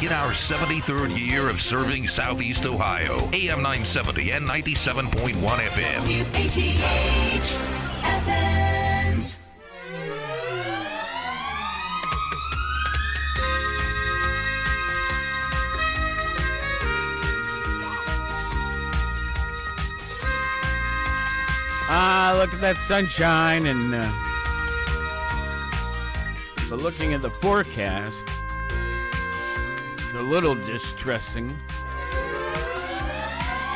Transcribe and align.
In 0.00 0.12
our 0.12 0.30
73rd 0.30 1.18
year 1.18 1.48
of 1.48 1.60
serving 1.60 2.06
Southeast 2.06 2.66
Ohio, 2.66 3.16
AM 3.32 3.62
970 3.62 4.30
and 4.30 4.46
97.1 4.46 5.34
FM. 5.34 6.00
WATH 6.32 7.58
Athens. 8.04 9.36
Ah, 21.90 22.36
look 22.38 22.54
at 22.54 22.60
that 22.60 22.76
sunshine 22.86 23.66
and 23.66 23.96
uh, 23.96 24.08
but 26.70 26.80
looking 26.82 27.14
at 27.14 27.22
the 27.22 27.30
forecast, 27.30 28.14
it's 28.14 28.27
a 30.18 30.22
little 30.22 30.56
distressing. 30.56 31.48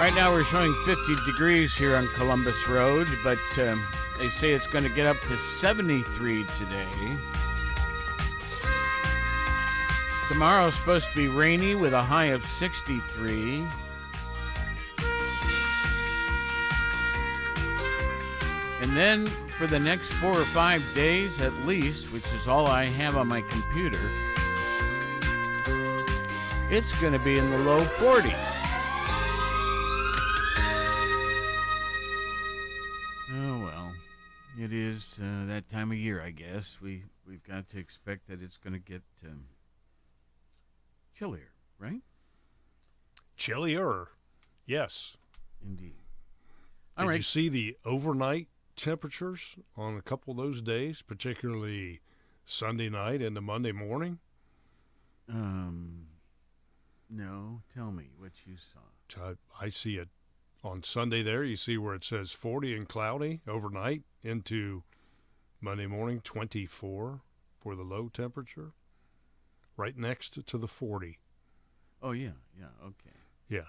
Right 0.01 0.13
now 0.17 0.33
we're 0.33 0.43
showing 0.43 0.75
50 0.85 1.15
degrees 1.25 1.73
here 1.73 1.95
on 1.95 2.09
Columbus 2.17 2.67
Road, 2.69 3.07
but 3.23 3.39
um, 3.59 3.81
they 4.19 4.29
say 4.29 4.53
it's 4.53 4.67
going 4.67 4.83
to 4.83 4.91
get 4.91 5.07
up 5.07 5.21
to 5.21 5.37
73 5.37 6.45
today. 6.59 7.17
Tomorrow's 10.27 10.75
supposed 10.75 11.09
to 11.11 11.17
be 11.17 11.29
rainy 11.29 11.77
with 11.77 11.93
a 11.93 12.03
high 12.03 12.27
of 12.27 12.45
63. 12.45 13.65
And 18.81 18.97
then 18.97 19.27
for 19.27 19.69
the 19.69 19.79
next 19.79 20.13
four 20.15 20.33
or 20.33 20.45
five 20.45 20.83
days 20.93 21.41
at 21.41 21.55
least, 21.67 22.13
which 22.13 22.27
is 22.35 22.49
all 22.49 22.67
I 22.67 22.89
have 22.89 23.17
on 23.17 23.29
my 23.29 23.43
computer, 23.43 24.11
it's 26.73 26.99
going 27.03 27.13
to 27.13 27.19
be 27.19 27.37
in 27.37 27.51
the 27.51 27.59
low 27.59 27.79
40s. 27.79 28.35
Oh 33.35 33.59
well, 33.63 33.93
it 34.59 34.73
is 34.73 35.19
uh, 35.23 35.47
that 35.49 35.71
time 35.71 35.93
of 35.93 35.99
year, 35.99 36.23
I 36.23 36.31
guess. 36.31 36.79
We 36.81 37.05
we've 37.29 37.43
got 37.43 37.69
to 37.71 37.79
expect 37.79 38.27
that 38.29 38.43
it's 38.43 38.57
going 38.57 38.73
to 38.73 38.79
get 38.79 39.03
um, 39.27 39.45
chillier, 41.19 41.53
right? 41.79 42.01
Chillier. 43.37 44.09
Yes. 44.65 45.19
Indeed. 45.63 45.97
Did 46.97 47.03
All 47.03 47.09
right. 47.09 47.17
you 47.17 47.23
see 47.23 47.51
the 47.51 47.77
overnight 47.85 48.49
temperatures 48.77 49.57
on 49.77 49.99
a 49.99 50.03
couple 50.03 50.31
of 50.33 50.39
those 50.39 50.63
days, 50.63 51.03
particularly 51.03 52.01
Sunday 52.47 52.89
night 52.89 53.21
into 53.21 53.43
Monday 53.43 53.73
morning? 53.73 54.21
Um, 55.29 56.07
no, 57.13 57.63
tell 57.75 57.91
me 57.93 58.11
what 58.17 58.33
you 58.47 58.55
saw. 58.57 59.23
I, 59.61 59.65
I 59.67 59.69
see 59.69 59.97
it 59.97 60.09
on 60.65 60.83
Sunday 60.83 61.23
there. 61.23 61.45
You 61.45 61.57
see 61.57 61.77
where 61.77 61.95
it 61.95 62.05
says 62.05 62.33
40 62.33 62.75
and 62.77 62.89
cloudy 62.89 63.41
overnight 63.47 64.03
into 64.23 64.83
Monday 65.61 65.87
morning, 65.87 66.21
24 66.23 67.21
for 67.61 67.75
the 67.77 67.83
low 67.83 68.09
temperature, 68.09 68.73
right 69.77 69.97
next 69.97 70.45
to 70.47 70.59
the 70.59 70.67
40. 70.69 71.19
Oh 72.03 72.13
yeah, 72.13 72.31
yeah, 72.59 72.67
okay. 72.83 73.17
Yeah. 73.49 73.61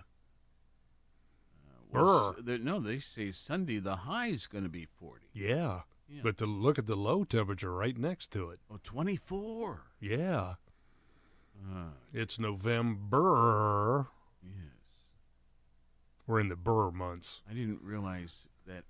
Uh, 1.67 1.81
well, 1.91 2.33
Brr. 2.33 2.39
s- 2.39 2.45
there- 2.45 2.57
no, 2.59 2.79
they 2.79 2.99
say 2.99 3.31
Sunday 3.31 3.79
the 3.79 3.95
high 3.97 4.27
is 4.27 4.47
going 4.47 4.63
to 4.63 4.69
be 4.69 4.85
40. 4.99 5.27
Yeah. 5.33 5.81
Yeah. 6.09 6.21
But 6.23 6.37
to 6.37 6.45
look 6.45 6.77
at 6.79 6.85
the 6.87 6.95
low 6.95 7.23
temperature 7.23 7.73
right 7.73 7.97
next 7.97 8.31
to 8.31 8.49
it. 8.49 8.59
oh, 8.71 8.79
24. 8.83 9.81
Yeah. 9.99 10.55
Uh, 11.63 11.89
It's 12.13 12.39
November. 12.39 14.07
yes. 14.43 14.53
We're 16.27 16.39
in 16.39 16.49
the 16.49 16.55
burr 16.55 16.91
months. 16.91 17.41
I 17.49 17.53
didn't 17.53 17.81
realize 17.81 18.45
that 18.67 18.83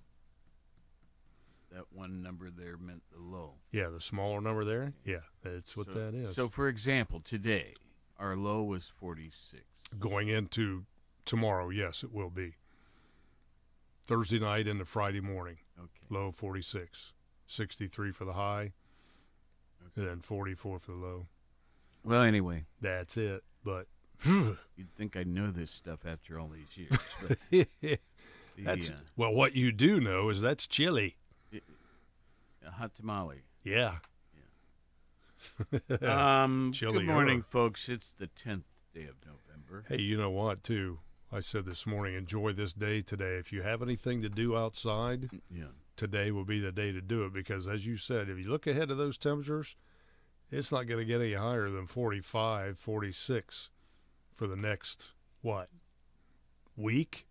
that 1.72 1.86
one 1.92 2.22
number 2.22 2.50
there 2.52 2.78
meant 2.78 3.02
the 3.12 3.20
low. 3.20 3.56
Yeah, 3.72 3.90
the 3.90 4.00
smaller 4.02 4.40
number 4.42 4.64
there. 4.64 4.94
Yeah, 5.04 5.22
that's 5.44 5.76
what 5.76 5.88
so, 5.88 5.94
that 5.94 6.14
is. 6.14 6.36
So, 6.36 6.48
for 6.48 6.68
example, 6.68 7.20
today 7.20 7.74
our 8.20 8.36
low 8.36 8.62
was 8.64 8.92
46. 9.00 9.64
going 10.00 10.28
into 10.28 10.86
tomorrow, 11.26 11.70
yes, 11.70 12.04
it 12.04 12.12
will 12.14 12.30
be. 12.30 12.56
Thursday 14.06 14.38
night 14.40 14.68
into 14.68 14.86
Friday 14.86 15.22
morning, 15.22 15.58
Okay. 15.80 16.06
low 16.10 16.32
46, 16.32 17.14
63 17.48 18.12
for 18.12 18.26
the 18.26 18.34
high, 18.34 18.74
and 19.96 20.08
then 20.08 20.20
44 20.22 20.80
for 20.80 20.92
the 20.92 20.98
low. 20.98 21.28
Well, 22.04 22.22
anyway, 22.24 22.66
That's 22.82 23.18
it. 23.18 23.44
But 23.64 23.88
you'd 24.26 24.94
think 24.98 25.16
I'd 25.16 25.28
know 25.28 25.52
this 25.52 25.72
stuff 25.72 26.00
after 26.06 26.40
all 26.40 26.50
these 26.50 26.76
years. 26.78 27.00
But 27.52 28.00
that's 28.58 28.92
uh, 28.92 28.96
well, 29.16 29.34
what 29.34 29.56
you 29.56 29.72
do 29.72 30.00
know 30.00 30.30
is 30.30 30.42
that's 30.42 30.68
chilly. 30.68 31.16
a 32.66 32.72
hot 32.72 32.94
tamale. 32.96 33.44
Yeah. 33.64 33.96
Um, 36.02 36.72
Chillier. 36.74 37.00
good 37.00 37.06
morning, 37.08 37.44
folks. 37.50 37.90
It's 37.90 38.14
the 38.14 38.28
10th 38.28 38.64
day 38.94 39.04
of 39.06 39.16
November. 39.26 39.84
Hey, 39.90 40.02
you 40.02 40.18
know 40.18 40.30
what, 40.30 40.64
too? 40.64 41.00
I 41.32 41.40
said 41.42 41.66
this 41.66 41.86
morning, 41.86 42.16
enjoy 42.16 42.54
this 42.54 42.74
day 42.74 43.02
today. 43.02 43.36
If 43.38 43.52
you 43.52 43.62
have 43.64 43.82
anything 43.82 44.22
to 44.22 44.30
do 44.30 44.56
outside, 44.56 45.30
Yeah. 45.54 45.66
today 45.98 46.32
will 46.32 46.46
be 46.46 46.60
the 46.60 46.72
day 46.72 46.92
to 46.94 47.02
do 47.02 47.26
it 47.26 47.34
because, 47.34 47.68
as 47.68 47.86
you 47.86 47.98
said, 47.98 48.30
if 48.30 48.38
you 48.38 48.50
look 48.50 48.68
ahead 48.68 48.90
of 48.92 48.98
those 48.98 49.18
temperatures, 49.18 49.76
it's 50.58 50.72
not 50.72 50.88
going 50.88 51.00
to 51.00 51.06
get 51.06 51.22
any 51.22 51.34
higher 51.34 51.70
than 51.70 51.88
45, 51.88 52.78
46 52.78 53.70
for 54.34 54.48
the 54.48 54.56
next, 54.56 55.14
what, 55.42 55.70
week? 56.76 57.26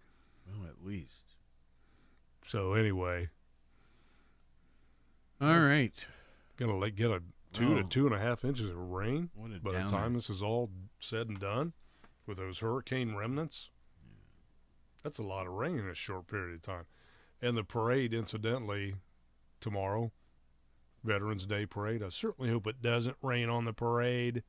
Well, 0.46 0.68
at 0.68 0.84
least. 0.86 1.36
So, 2.46 2.74
anyway, 2.74 3.28
All 5.40 5.60
right. 5.60 5.92
to 6.58 6.90
get 6.90 7.10
a 7.10 7.22
two 7.52 7.72
Oh. 7.74 7.82
to 7.82 7.84
two 7.88 8.06
and 8.06 8.14
a 8.14 8.18
half 8.18 8.44
inches 8.44 8.70
of 8.70 8.76
rain 8.76 9.30
by 9.36 9.72
downer. 9.72 9.84
the 9.84 9.90
time 9.90 10.14
this 10.14 10.30
is 10.30 10.42
all 10.42 10.70
said 11.00 11.28
and 11.28 11.38
done 11.38 11.72
with 12.26 12.38
those 12.38 12.60
hurricane 12.60 13.14
remnants. 13.14 13.70
That's 15.02 15.18
a 15.18 15.22
lot 15.22 15.46
of 15.46 15.52
rain 15.52 15.78
in 15.78 15.88
a 15.88 15.94
short 15.94 16.28
period 16.28 16.54
of 16.54 16.62
time. 16.62 16.86
And 17.40 17.56
the 17.56 17.64
parade, 17.64 18.14
incidentally, 18.14 18.94
tomorrow, 19.60 20.12
Veterans 21.04 21.46
Day 21.46 21.66
parade. 21.66 22.02
I 22.02 22.08
certainly 22.10 22.50
hope 22.50 22.66
it 22.66 22.82
doesn't 22.82 23.16
rain 23.22 23.48
on 23.48 23.64
the 23.64 23.72
parade. 23.72 24.42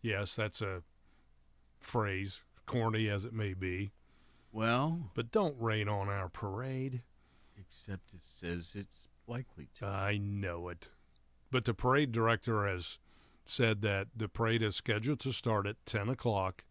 Yes, 0.00 0.34
that's 0.34 0.60
a 0.60 0.82
phrase, 1.78 2.42
corny 2.66 3.08
as 3.08 3.24
it 3.24 3.32
may 3.32 3.54
be, 3.54 3.92
Well, 4.52 5.10
but 5.14 5.30
don't 5.30 5.56
rain 5.60 5.88
on 5.88 6.08
our 6.08 6.28
parade. 6.28 7.02
except 7.58 8.12
it 8.14 8.20
says 8.22 8.72
it's 8.74 9.08
likely 9.26 9.68
to. 9.78 9.86
I 9.86 10.18
know 10.18 10.68
it. 10.68 10.88
But 11.50 11.64
the 11.64 11.74
parade 11.74 12.12
director 12.12 12.66
has 12.66 12.98
said 13.44 13.82
that 13.82 14.08
the 14.16 14.28
parade 14.28 14.62
is 14.62 14.76
scheduled 14.76 15.20
to 15.20 15.32
start 15.32 15.66
at 15.66 15.84
10 15.86 16.08
o'clock 16.08 16.64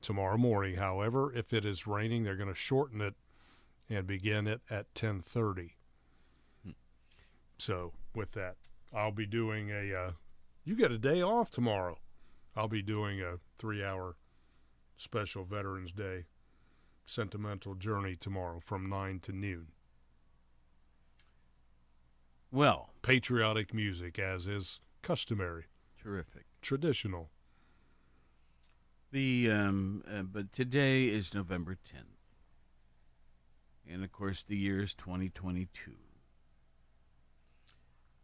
tomorrow 0.00 0.36
morning. 0.36 0.76
However, 0.76 1.32
if 1.34 1.52
it 1.52 1.64
is 1.64 1.86
raining, 1.86 2.24
they're 2.24 2.36
going 2.36 2.48
to 2.48 2.54
shorten 2.54 3.00
it 3.00 3.14
and 3.88 4.06
begin 4.06 4.46
it 4.46 4.60
at 4.70 4.92
10:30. 4.94 5.72
Hmm. 6.64 6.70
So, 7.58 7.92
with 8.16 8.32
that, 8.32 8.56
I'll 8.92 9.12
be 9.12 9.26
doing 9.26 9.70
a 9.70 9.94
uh, 9.94 10.12
you 10.64 10.76
get 10.76 10.92
a 10.92 10.98
day 10.98 11.22
off 11.22 11.50
tomorrow. 11.50 11.98
I'll 12.56 12.68
be 12.68 12.82
doing 12.82 13.20
a 13.20 13.38
3-hour 13.58 14.16
special 14.96 15.44
Veterans 15.44 15.92
Day 15.92 16.26
sentimental 17.04 17.74
journey 17.74 18.16
tomorrow 18.16 18.60
from 18.60 18.88
9 18.88 19.20
to 19.20 19.32
noon. 19.32 19.66
well, 22.50 22.90
patriotic 23.02 23.74
music 23.74 24.18
as 24.18 24.46
is 24.46 24.80
customary, 25.02 25.64
terrific. 26.00 26.44
traditional. 26.62 27.30
The 29.10 29.50
um, 29.50 30.02
uh, 30.10 30.22
but 30.22 30.52
today 30.52 31.06
is 31.06 31.34
November 31.34 31.74
10th, 31.74 32.16
and 33.92 34.04
of 34.04 34.12
course 34.12 34.44
the 34.44 34.56
year 34.56 34.82
is 34.82 34.94
2022. 34.94 35.92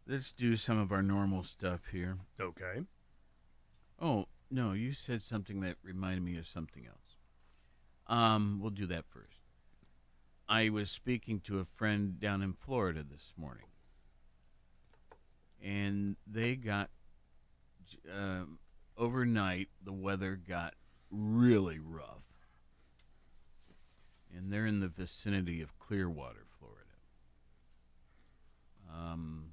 Let's 0.07 0.31
do 0.31 0.57
some 0.57 0.77
of 0.77 0.91
our 0.91 1.03
normal 1.03 1.43
stuff 1.43 1.81
here. 1.91 2.17
Okay. 2.39 2.81
Oh 3.99 4.25
no, 4.49 4.73
you 4.73 4.93
said 4.93 5.21
something 5.21 5.61
that 5.61 5.77
reminded 5.83 6.23
me 6.23 6.37
of 6.37 6.47
something 6.47 6.85
else. 6.85 6.97
Um, 8.07 8.59
we'll 8.61 8.71
do 8.71 8.87
that 8.87 9.05
first. 9.07 9.39
I 10.49 10.69
was 10.69 10.91
speaking 10.91 11.39
to 11.41 11.59
a 11.59 11.65
friend 11.65 12.19
down 12.19 12.41
in 12.41 12.53
Florida 12.53 13.05
this 13.09 13.31
morning, 13.37 13.67
and 15.63 16.17
they 16.27 16.55
got 16.55 16.89
um, 18.13 18.59
overnight. 18.97 19.69
The 19.85 19.93
weather 19.93 20.35
got 20.35 20.73
really 21.09 21.79
rough, 21.79 22.25
and 24.35 24.51
they're 24.51 24.65
in 24.65 24.81
the 24.81 24.89
vicinity 24.89 25.61
of 25.61 25.79
Clearwater, 25.79 26.45
Florida. 26.59 26.81
Um, 28.93 29.50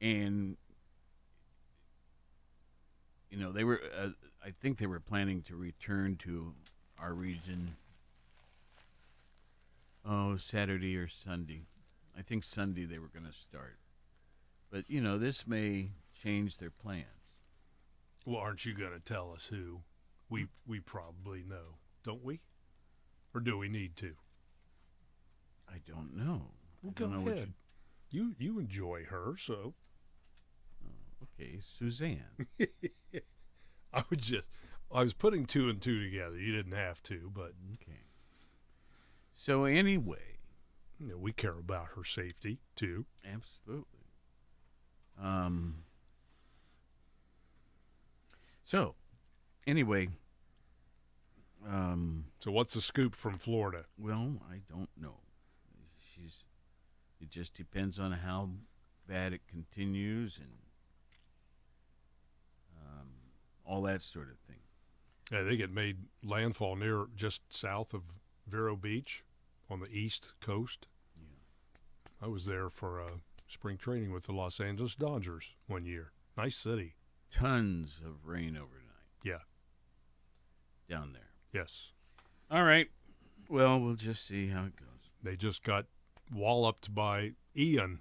and 0.00 0.56
you 3.30 3.38
know, 3.38 3.52
they 3.52 3.64
were. 3.64 3.80
Uh, 3.98 4.08
I 4.44 4.50
think 4.62 4.78
they 4.78 4.86
were 4.86 5.00
planning 5.00 5.42
to 5.42 5.56
return 5.56 6.16
to 6.24 6.54
our 6.98 7.12
region. 7.12 7.76
Oh, 10.08 10.36
Saturday 10.36 10.96
or 10.96 11.08
Sunday. 11.08 11.62
I 12.16 12.22
think 12.22 12.44
Sunday 12.44 12.84
they 12.84 12.98
were 12.98 13.08
going 13.08 13.26
to 13.26 13.32
start. 13.32 13.76
But 14.70 14.88
you 14.88 15.00
know, 15.00 15.18
this 15.18 15.46
may 15.46 15.90
change 16.22 16.58
their 16.58 16.70
plans. 16.70 17.04
Well, 18.24 18.40
aren't 18.40 18.64
you 18.64 18.74
going 18.74 18.92
to 18.92 19.00
tell 19.00 19.32
us 19.32 19.46
who? 19.46 19.80
We 20.28 20.46
we 20.66 20.80
probably 20.80 21.44
know, 21.46 21.78
don't 22.04 22.24
we? 22.24 22.40
Or 23.34 23.40
do 23.40 23.58
we 23.58 23.68
need 23.68 23.96
to? 23.96 24.12
I 25.68 25.80
don't 25.86 26.16
know. 26.16 26.52
Well, 26.82 26.94
I 26.96 27.00
go 27.00 27.08
don't 27.08 27.24
know 27.24 27.30
ahead. 27.30 27.52
You 28.10 28.34
you 28.38 28.58
enjoy 28.58 29.04
her, 29.04 29.34
so 29.36 29.74
okay, 31.22 31.60
Suzanne. 31.78 32.46
I 33.92 34.02
was 34.10 34.18
just 34.18 34.44
I 34.92 35.02
was 35.02 35.12
putting 35.12 35.46
two 35.46 35.68
and 35.68 35.80
two 35.80 36.02
together. 36.02 36.36
You 36.36 36.52
didn't 36.54 36.72
have 36.76 37.02
to, 37.04 37.30
but 37.34 37.52
okay. 37.74 38.02
So 39.34 39.64
anyway, 39.64 40.38
you 40.98 41.08
know, 41.08 41.16
we 41.18 41.32
care 41.32 41.58
about 41.58 41.88
her 41.96 42.04
safety 42.04 42.60
too. 42.74 43.06
Absolutely. 43.24 43.84
Um. 45.20 45.82
So, 48.64 48.96
anyway, 49.66 50.08
um, 51.66 52.26
So 52.40 52.50
what's 52.50 52.74
the 52.74 52.80
scoop 52.80 53.14
from 53.14 53.38
Florida? 53.38 53.84
well, 53.96 54.42
I 54.50 54.60
don't 54.68 54.90
know. 55.00 55.20
She's. 56.14 56.42
It 57.20 57.30
just 57.30 57.54
depends 57.54 57.98
on 57.98 58.12
how 58.12 58.50
bad 59.08 59.32
it 59.32 59.40
continues 59.48 60.38
and 60.38 60.50
um, 62.76 63.08
all 63.66 63.82
that 63.82 64.02
sort 64.02 64.28
of 64.30 64.38
thing. 64.46 64.56
Yeah, 65.32 65.42
they 65.42 65.56
get 65.56 65.72
made 65.72 65.98
landfall 66.24 66.76
near 66.76 67.06
just 67.16 67.52
south 67.52 67.92
of 67.92 68.02
Vero 68.46 68.76
Beach 68.76 69.24
on 69.68 69.80
the 69.80 69.88
east 69.88 70.34
coast. 70.40 70.86
Yeah. 71.16 72.26
I 72.26 72.28
was 72.28 72.46
there 72.46 72.70
for 72.70 73.00
uh, 73.00 73.10
spring 73.48 73.76
training 73.76 74.12
with 74.12 74.26
the 74.26 74.32
Los 74.32 74.60
Angeles 74.60 74.94
Dodgers 74.94 75.54
one 75.66 75.84
year. 75.84 76.12
Nice 76.36 76.56
city. 76.56 76.94
Tons 77.32 78.00
of 78.04 78.24
rain 78.24 78.56
overnight. 78.56 78.86
Yeah. 79.24 79.40
Down 80.88 81.12
there. 81.12 81.32
Yes. 81.52 81.90
All 82.50 82.62
right. 82.62 82.88
Well, 83.48 83.80
we'll 83.80 83.94
just 83.94 84.26
see 84.26 84.48
how 84.48 84.64
it 84.64 84.76
goes. 84.76 85.10
They 85.22 85.36
just 85.36 85.64
got 85.64 85.86
walloped 86.32 86.94
by 86.94 87.32
Ian, 87.56 88.00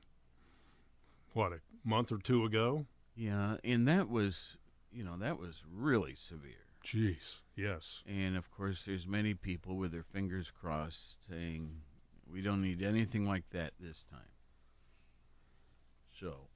what, 1.33 1.53
a 1.53 1.59
month 1.83 2.11
or 2.11 2.17
two 2.17 2.43
ago? 2.45 2.85
Yeah, 3.15 3.57
and 3.63 3.87
that 3.87 4.09
was, 4.09 4.57
you 4.95 5.03
know, 5.03 5.17
that 5.17 5.37
was 5.37 5.61
really 5.71 6.15
severe. 6.15 6.63
Jeez. 6.83 7.37
Yes. 7.55 8.01
And 8.07 8.37
of 8.37 8.49
course, 8.51 8.83
there's 8.85 9.05
many 9.07 9.33
people 9.33 9.75
with 9.75 9.91
their 9.91 10.03
fingers 10.03 10.51
crossed 10.51 11.27
saying, 11.29 11.81
we 12.31 12.41
don't 12.41 12.61
need 12.61 12.81
anything 12.81 13.27
like 13.27 13.43
that 13.51 13.73
this 13.79 14.05
time. 14.09 14.21
So, 16.19 16.47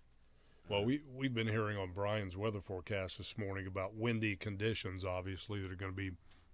Well, 0.70 0.86
we, 0.86 1.02
we've 1.16 1.34
been 1.34 1.48
hearing 1.48 1.78
on 1.78 1.92
Brian's 1.94 2.38
weather 2.38 2.62
forecast 2.62 3.18
this 3.18 3.38
morning 3.38 3.68
about 3.68 3.96
windy 3.96 4.36
conditions, 4.36 5.04
obviously, 5.04 5.62
that 5.62 5.72
are 5.72 5.76
going 5.76 5.92
to 5.92 5.96
be 5.98 6.12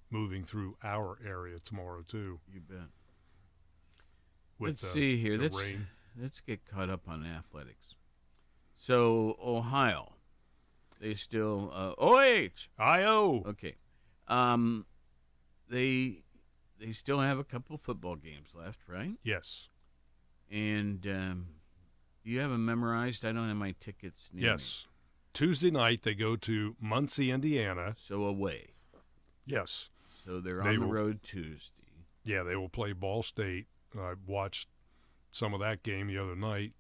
moving 0.10 0.44
through 0.44 0.78
our 0.84 1.18
area 1.26 1.60
tomorrow, 1.60 2.02
too. 2.08 2.40
you 2.52 2.62
bet. 2.62 2.88
With 4.58 4.82
Let's 4.82 4.84
uh, 4.86 4.94
see 4.94 5.18
here. 5.18 5.38
the 5.38 5.44
Let's 5.44 5.58
rain. 5.58 5.88
let's 6.20 6.40
get 6.40 6.66
caught 6.66 6.90
up 6.90 7.02
on 7.08 7.26
athletics. 7.26 7.96
So 8.78 9.36
Ohio, 9.44 10.14
they 11.00 11.14
still 11.16 11.72
uh, 11.74 11.94
OH. 11.98 12.50
IO. 12.80 13.44
Okay, 13.48 13.76
um, 14.28 14.86
they 15.70 16.24
they 16.80 16.92
still 16.92 17.20
have 17.20 17.38
a 17.40 17.44
couple 17.44 17.78
football 17.78 18.16
games 18.16 18.50
left, 18.54 18.80
right? 18.88 19.14
Yes. 19.24 19.70
And 20.52 21.06
um, 21.08 21.48
you 22.24 22.40
have 22.40 22.52
them 22.52 22.66
memorized. 22.66 23.26
I 23.26 23.32
don't 23.32 23.48
have 23.48 23.58
my 23.58 23.74
tickets. 23.80 24.30
Near 24.34 24.42
me. 24.44 24.48
Yes. 24.50 24.88
Tuesday 25.34 25.72
night, 25.72 26.04
they 26.04 26.14
go 26.14 26.36
to 26.38 26.76
Muncie, 26.80 27.32
Indiana. 27.32 27.96
So 28.02 28.24
away. 28.24 28.68
Yes. 29.46 29.90
So 30.24 30.40
they're 30.40 30.62
They 30.64 30.70
on 30.70 30.80
the 30.80 30.86
will- 30.86 30.94
road 30.94 31.20
Tuesday. 31.24 31.72
Yeah, 32.24 32.44
they 32.44 32.56
will 32.56 32.70
play 32.70 32.94
Ball 32.94 33.22
State. 33.22 33.68
I 33.98 34.14
watched 34.26 34.68
some 35.32 35.54
of 35.54 35.60
that 35.60 35.84
game 35.84 36.08
the 36.08 36.18
other 36.18 36.36
night. 36.36 36.74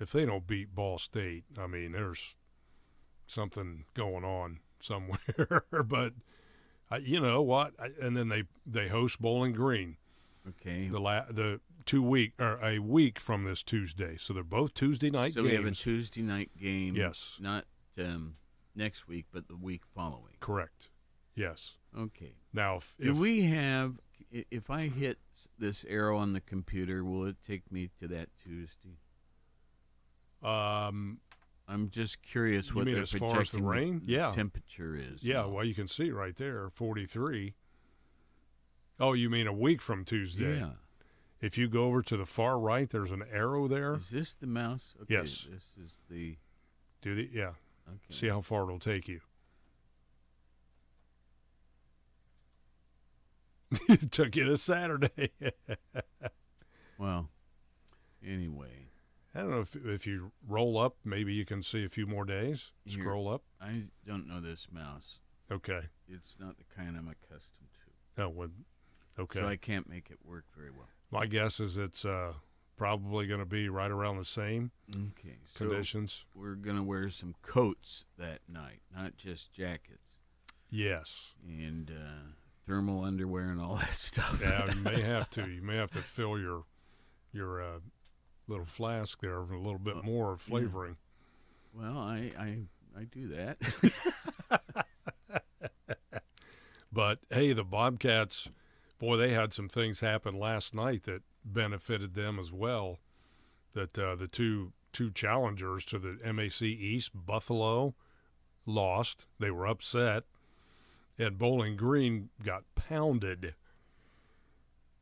If 0.00 0.12
they 0.12 0.24
don't 0.26 0.46
beat 0.46 0.74
Ball 0.74 0.98
State, 0.98 1.44
I 1.58 1.66
mean, 1.66 1.92
there's 1.92 2.34
something 3.26 3.84
going 3.94 4.24
on 4.24 4.60
somewhere. 4.80 5.64
but 5.84 6.12
I, 6.90 6.98
you 6.98 7.20
know 7.20 7.42
what? 7.42 7.72
I, 7.80 7.88
and 8.00 8.16
then 8.16 8.28
they 8.28 8.44
they 8.66 8.88
host 8.88 9.20
Bowling 9.20 9.52
Green 9.52 9.96
Okay. 10.48 10.88
the 10.88 11.00
la- 11.00 11.24
the 11.30 11.60
two 11.86 12.02
week 12.02 12.32
or 12.38 12.58
a 12.62 12.78
week 12.78 13.18
from 13.18 13.44
this 13.44 13.62
Tuesday. 13.62 14.16
So 14.18 14.32
they're 14.32 14.42
both 14.42 14.74
Tuesday 14.74 15.10
night 15.10 15.34
So 15.34 15.42
we 15.42 15.54
have 15.54 15.64
a. 15.66 15.70
Tuesday 15.70 16.22
night 16.22 16.50
game. 16.60 16.94
Yes. 16.96 17.38
Not 17.40 17.64
um, 17.98 18.36
next 18.74 19.06
week, 19.08 19.26
but 19.32 19.48
the 19.48 19.56
week 19.56 19.82
following. 19.94 20.34
Correct. 20.40 20.88
Yes. 21.34 21.72
Okay. 21.98 22.34
Now, 22.52 22.76
if, 22.76 22.94
Do 23.00 23.10
if 23.12 23.16
we 23.16 23.42
have? 23.44 23.94
If 24.30 24.68
I 24.70 24.88
hit 24.88 25.18
this 25.58 25.84
arrow 25.88 26.18
on 26.18 26.32
the 26.32 26.40
computer, 26.40 27.04
will 27.04 27.26
it 27.26 27.36
take 27.46 27.70
me 27.70 27.88
to 28.00 28.08
that 28.08 28.28
Tuesday? 28.42 28.98
um, 30.42 31.18
I'm 31.66 31.88
just 31.90 32.22
curious 32.22 32.68
You 32.68 32.74
what 32.74 32.84
mean 32.84 32.94
their 32.94 33.02
as 33.04 33.10
far 33.12 33.40
as 33.40 33.52
the 33.52 33.62
rain? 33.62 34.02
Yeah. 34.04 34.32
temperature 34.34 34.96
is. 34.96 35.22
Yeah, 35.22 35.46
well, 35.46 35.64
you 35.64 35.74
can 35.74 35.88
see 35.88 36.10
right 36.10 36.36
there, 36.36 36.68
43. 36.70 37.54
Oh, 39.00 39.12
you 39.14 39.30
mean 39.30 39.46
a 39.46 39.52
week 39.52 39.80
from 39.80 40.04
Tuesday? 40.04 40.58
yeah. 40.58 40.70
If 41.40 41.58
you 41.58 41.68
go 41.68 41.84
over 41.84 42.00
to 42.02 42.16
the 42.16 42.24
far 42.26 42.58
right, 42.58 42.88
there's 42.88 43.10
an 43.10 43.24
arrow 43.30 43.66
there. 43.68 43.96
Is 43.96 44.08
this 44.10 44.34
the 44.40 44.46
mouse? 44.46 44.94
Okay, 45.02 45.14
Yes. 45.14 45.46
This 45.50 45.62
is 45.84 45.94
the. 46.08 46.36
Do 47.02 47.14
the 47.14 47.28
yeah. 47.32 47.48
Okay. 47.88 47.98
See 48.08 48.28
how 48.28 48.40
far 48.40 48.62
it'll 48.64 48.78
take 48.78 49.08
you. 49.08 49.20
it 53.88 54.10
took 54.10 54.36
you 54.36 54.44
to 54.46 54.56
Saturday. 54.56 55.30
Well. 56.96 57.28
Anyway, 58.24 58.83
I 59.34 59.40
don't 59.40 59.50
know 59.50 59.60
if 59.60 59.74
if 59.84 60.06
you 60.06 60.30
roll 60.46 60.78
up, 60.78 60.96
maybe 61.04 61.32
you 61.34 61.44
can 61.44 61.62
see 61.62 61.84
a 61.84 61.88
few 61.88 62.06
more 62.06 62.24
days. 62.24 62.72
Here. 62.84 63.02
Scroll 63.02 63.28
up. 63.28 63.42
I 63.60 63.84
don't 64.06 64.28
know 64.28 64.40
this 64.40 64.68
mouse. 64.70 65.18
Okay. 65.50 65.80
It's 66.08 66.36
not 66.38 66.56
the 66.58 66.64
kind 66.76 66.96
I'm 66.96 67.08
accustomed 67.08 67.68
to, 68.16 68.22
Oh, 68.22 68.28
well, 68.28 68.48
okay. 69.18 69.40
so 69.40 69.46
I 69.48 69.56
can't 69.56 69.88
make 69.88 70.10
it 70.10 70.18
work 70.24 70.44
very 70.56 70.70
well. 70.70 70.88
My 71.10 71.26
guess 71.26 71.58
is 71.60 71.76
it's 71.76 72.04
uh, 72.04 72.32
probably 72.76 73.26
going 73.26 73.40
to 73.40 73.46
be 73.46 73.68
right 73.68 73.90
around 73.90 74.18
the 74.18 74.24
same 74.24 74.70
Okay. 74.90 75.36
So 75.52 75.66
conditions. 75.66 76.24
we're 76.34 76.54
gonna 76.54 76.82
wear 76.82 77.10
some 77.10 77.34
coats 77.42 78.04
that 78.18 78.40
night, 78.48 78.80
not 78.94 79.16
just 79.16 79.52
jackets 79.52 80.14
Yes. 80.70 81.34
and 81.46 81.90
uh, 81.90 82.32
thermal 82.66 83.04
underwear 83.04 83.50
and 83.50 83.60
all 83.60 83.76
that 83.76 83.94
stuff. 83.96 84.38
Yeah, 84.40 84.72
you 84.74 84.80
may 84.80 85.00
have 85.02 85.28
to. 85.30 85.46
You 85.50 85.62
may 85.62 85.76
have 85.76 85.90
to 85.92 86.00
fill 86.00 86.38
your 86.38 86.64
your 87.32 87.62
uh, 87.62 87.78
little 88.48 88.64
flask 88.64 89.20
there 89.20 89.38
a 89.38 89.58
little 89.58 89.78
bit 89.78 89.96
Uh, 89.96 90.02
more 90.02 90.36
flavoring. 90.36 90.96
well, 91.72 91.98
I 91.98 92.32
I 92.38 92.58
I 92.98 93.04
do 93.04 93.28
that. 93.28 93.58
But 96.92 97.18
hey, 97.28 97.52
the 97.52 97.64
Bobcats, 97.64 98.48
boy, 99.00 99.16
they 99.16 99.32
had 99.32 99.52
some 99.52 99.68
things 99.68 99.98
happen 99.98 100.38
last 100.38 100.74
night 100.74 101.02
that 101.04 101.22
benefited 101.44 102.14
them 102.14 102.38
as 102.38 102.52
well. 102.52 102.98
That 103.72 103.98
uh, 103.98 104.14
the 104.14 104.28
two 104.28 104.72
two 104.92 105.10
challengers 105.10 105.84
to 105.86 105.98
the 105.98 106.16
MAC 106.32 106.62
East, 106.62 107.10
Buffalo, 107.14 107.96
lost. 108.64 109.26
They 109.40 109.50
were 109.50 109.66
upset, 109.66 110.22
and 111.18 111.36
Bowling 111.36 111.74
Green 111.76 112.28
got 112.44 112.62
pounded. 112.76 113.56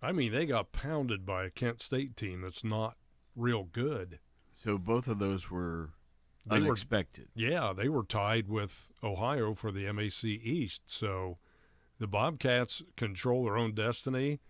I 0.01 0.13
mean, 0.13 0.33
they 0.33 0.47
got 0.47 0.73
pounded 0.73 1.27
by 1.27 1.45
a 1.45 1.51
Kent 1.51 1.83
State 1.83 2.17
team 2.17 2.41
that's 2.41 2.65
not 2.65 2.97
real 3.37 3.65
good. 3.65 4.19
so 4.53 4.79
both 4.79 5.09
of 5.09 5.19
those 5.19 5.51
were 5.51 5.91
They 6.47 6.61
were 6.61 6.67
unexpected. 6.67 7.29
Yeah, 7.35 7.73
they 7.77 7.89
were 7.89 8.05
tied 8.05 8.49
with 8.49 8.89
Ohio 9.03 9.55
for 9.55 9.71
the 9.73 9.91
MAC 9.93 10.25
East. 10.25 10.83
So 10.87 11.39
the 11.99 12.07
Bobcats 12.07 12.83
control 12.97 13.45
their 13.45 13.57
own 13.57 13.75
destiny. 13.75 14.41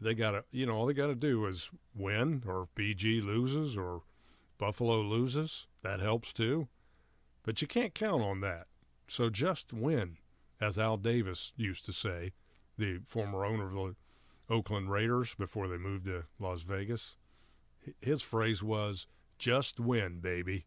They 0.00 0.14
got 0.14 0.32
to, 0.32 0.44
you 0.50 0.66
know, 0.66 0.74
all 0.76 0.86
they 0.86 0.92
got 0.94 1.06
to 1.06 1.14
do 1.14 1.46
is 1.46 1.70
win, 1.94 2.42
or 2.46 2.62
if 2.64 2.74
BG 2.74 3.24
loses 3.24 3.76
or 3.76 4.02
Buffalo 4.58 5.00
loses, 5.00 5.66
that 5.82 6.00
helps 6.00 6.32
too. 6.32 6.68
But 7.42 7.60
you 7.62 7.68
can't 7.68 7.94
count 7.94 8.22
on 8.22 8.40
that. 8.40 8.66
So 9.08 9.30
just 9.30 9.72
win, 9.72 10.18
as 10.60 10.78
Al 10.78 10.96
Davis 10.96 11.52
used 11.56 11.84
to 11.86 11.92
say, 11.92 12.32
the 12.76 12.98
former 13.06 13.44
owner 13.44 13.68
of 13.68 13.72
the 13.72 13.94
Oakland 14.50 14.90
Raiders 14.90 15.34
before 15.34 15.68
they 15.68 15.78
moved 15.78 16.04
to 16.06 16.24
Las 16.38 16.62
Vegas. 16.62 17.16
His 18.00 18.22
phrase 18.22 18.62
was, 18.62 19.06
just 19.38 19.78
win, 19.80 20.20
baby. 20.20 20.66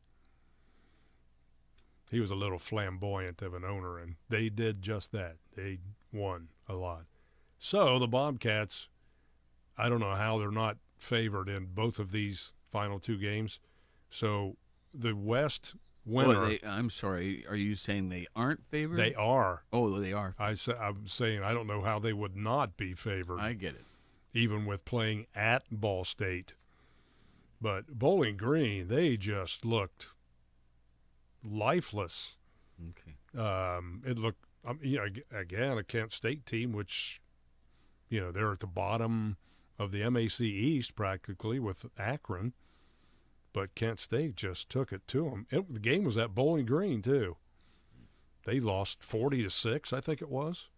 he 2.12 2.20
was 2.20 2.32
a 2.32 2.36
little 2.36 2.58
flamboyant 2.60 3.42
of 3.42 3.54
an 3.54 3.64
owner, 3.64 4.00
and 4.00 4.16
they 4.30 4.50
did 4.50 4.82
just 4.82 5.12
that. 5.12 5.38
They 5.56 5.80
won 6.12 6.48
a 6.68 6.74
lot. 6.74 7.04
So 7.60 8.00
the 8.00 8.08
Bobcats, 8.08 8.90
I 9.78 9.90
don't 9.90 10.00
know 10.00 10.16
how 10.16 10.38
they're 10.40 10.50
not 10.52 10.78
favored 10.98 11.48
in 11.50 11.68
both 11.68 12.00
of 12.00 12.12
these 12.12 12.52
final 12.72 13.00
two 13.00 13.18
games. 13.18 13.60
So 14.10 14.58
the 14.94 15.16
West 15.16 15.76
winner, 16.06 16.30
Well, 16.30 16.48
they, 16.48 16.60
I'm 16.66 16.90
sorry. 16.90 17.46
Are 17.48 17.56
you 17.56 17.76
saying 17.76 18.10
they 18.10 18.26
aren't 18.36 18.66
favored? 18.70 18.98
they 18.98 19.14
are. 19.14 19.64
Oh, 19.72 20.00
they 20.00 20.14
are. 20.14 20.36
I 20.40 20.54
say, 20.54 20.74
I'm 20.74 21.06
saying 21.06 21.44
I 21.44 21.54
don't 21.54 21.68
know 21.68 21.82
how 21.84 22.00
they 22.00 22.14
would 22.14 22.36
not 22.36 22.76
be 22.76 22.94
favored. 22.94 23.40
I 23.40 23.54
get 23.54 23.76
it. 23.76 23.86
even 24.34 24.66
with 24.66 24.84
playing 24.86 25.28
at 25.36 25.64
Ball 25.70 26.04
State. 26.04 26.56
But 27.62 27.88
Bowling 28.00 28.38
Green, 28.38 28.88
they 28.88 29.18
just 29.18 29.66
looked 29.66 30.08
lifeless. 31.44 32.38
Okay. 32.82 33.18
Um, 33.38 34.02
it 34.06 34.18
looked, 34.18 34.46
um, 34.66 34.80
you 34.82 34.98
know, 34.98 35.38
again, 35.38 35.78
a 35.78 35.84
Kent 35.84 36.12
State 36.12 36.46
team, 36.46 36.72
which, 36.72 37.22
you 38.10 38.20
know, 38.22 38.32
they're 38.32 38.54
at 38.54 38.62
the 38.62 38.68
bottom 38.68 39.38
of 39.78 39.92
the 39.92 40.10
MAC 40.10 40.40
East 40.42 40.96
practically 40.96 41.60
with 41.60 41.86
Akron. 41.98 42.54
But 43.52 43.76
Kent 43.76 44.00
State 44.00 44.36
just 44.36 44.70
took 44.70 44.94
it 44.94 45.08
to 45.08 45.24
them. 45.26 45.48
It, 45.50 45.74
the 45.74 45.80
game 45.80 46.04
was 46.04 46.18
at 46.18 46.36
Bowling 46.36 46.66
Green 46.66 47.02
too. 47.02 47.36
They 48.46 48.60
lost 48.60 49.04
forty 49.04 49.44
to 49.44 49.50
six, 49.50 49.92
I 49.92 50.00
think 50.00 50.22
it 50.22 50.30
was. 50.30 50.70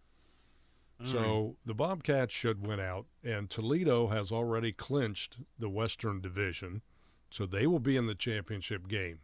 All 1.01 1.08
So 1.08 1.20
mm. 1.20 1.55
the 1.65 1.74
Bobcats 1.74 2.34
should 2.34 2.65
win 2.65 2.79
out, 2.79 3.05
and 3.24 3.50
Toledo 3.50 4.08
has 4.08 4.31
already 4.31 4.72
clinched 4.72 5.38
the 5.58 5.70
Western 5.70 6.22
Division, 6.22 6.81
so 7.29 7.46
they 7.46 7.67
will 7.67 7.79
be 7.79 7.98
in 7.98 8.08
the 8.08 8.15
championship 8.15 8.88
game. 8.88 9.20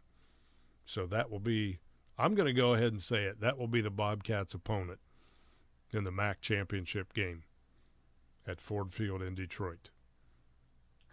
So 0.84 1.06
that 1.06 1.30
will 1.30 1.40
be, 1.40 1.80
I'm 2.16 2.34
going 2.34 2.46
to 2.46 2.52
go 2.52 2.74
ahead 2.74 2.92
and 2.92 3.02
say 3.02 3.24
it, 3.24 3.40
that 3.40 3.58
will 3.58 3.68
be 3.68 3.80
the 3.80 3.90
Bobcats' 3.90 4.54
opponent 4.54 5.00
in 5.92 6.04
the 6.04 6.12
MAC 6.12 6.40
championship 6.40 7.12
game 7.12 7.44
at 8.46 8.60
Ford 8.60 8.92
Field 8.92 9.22
in 9.22 9.34
Detroit. 9.34 9.90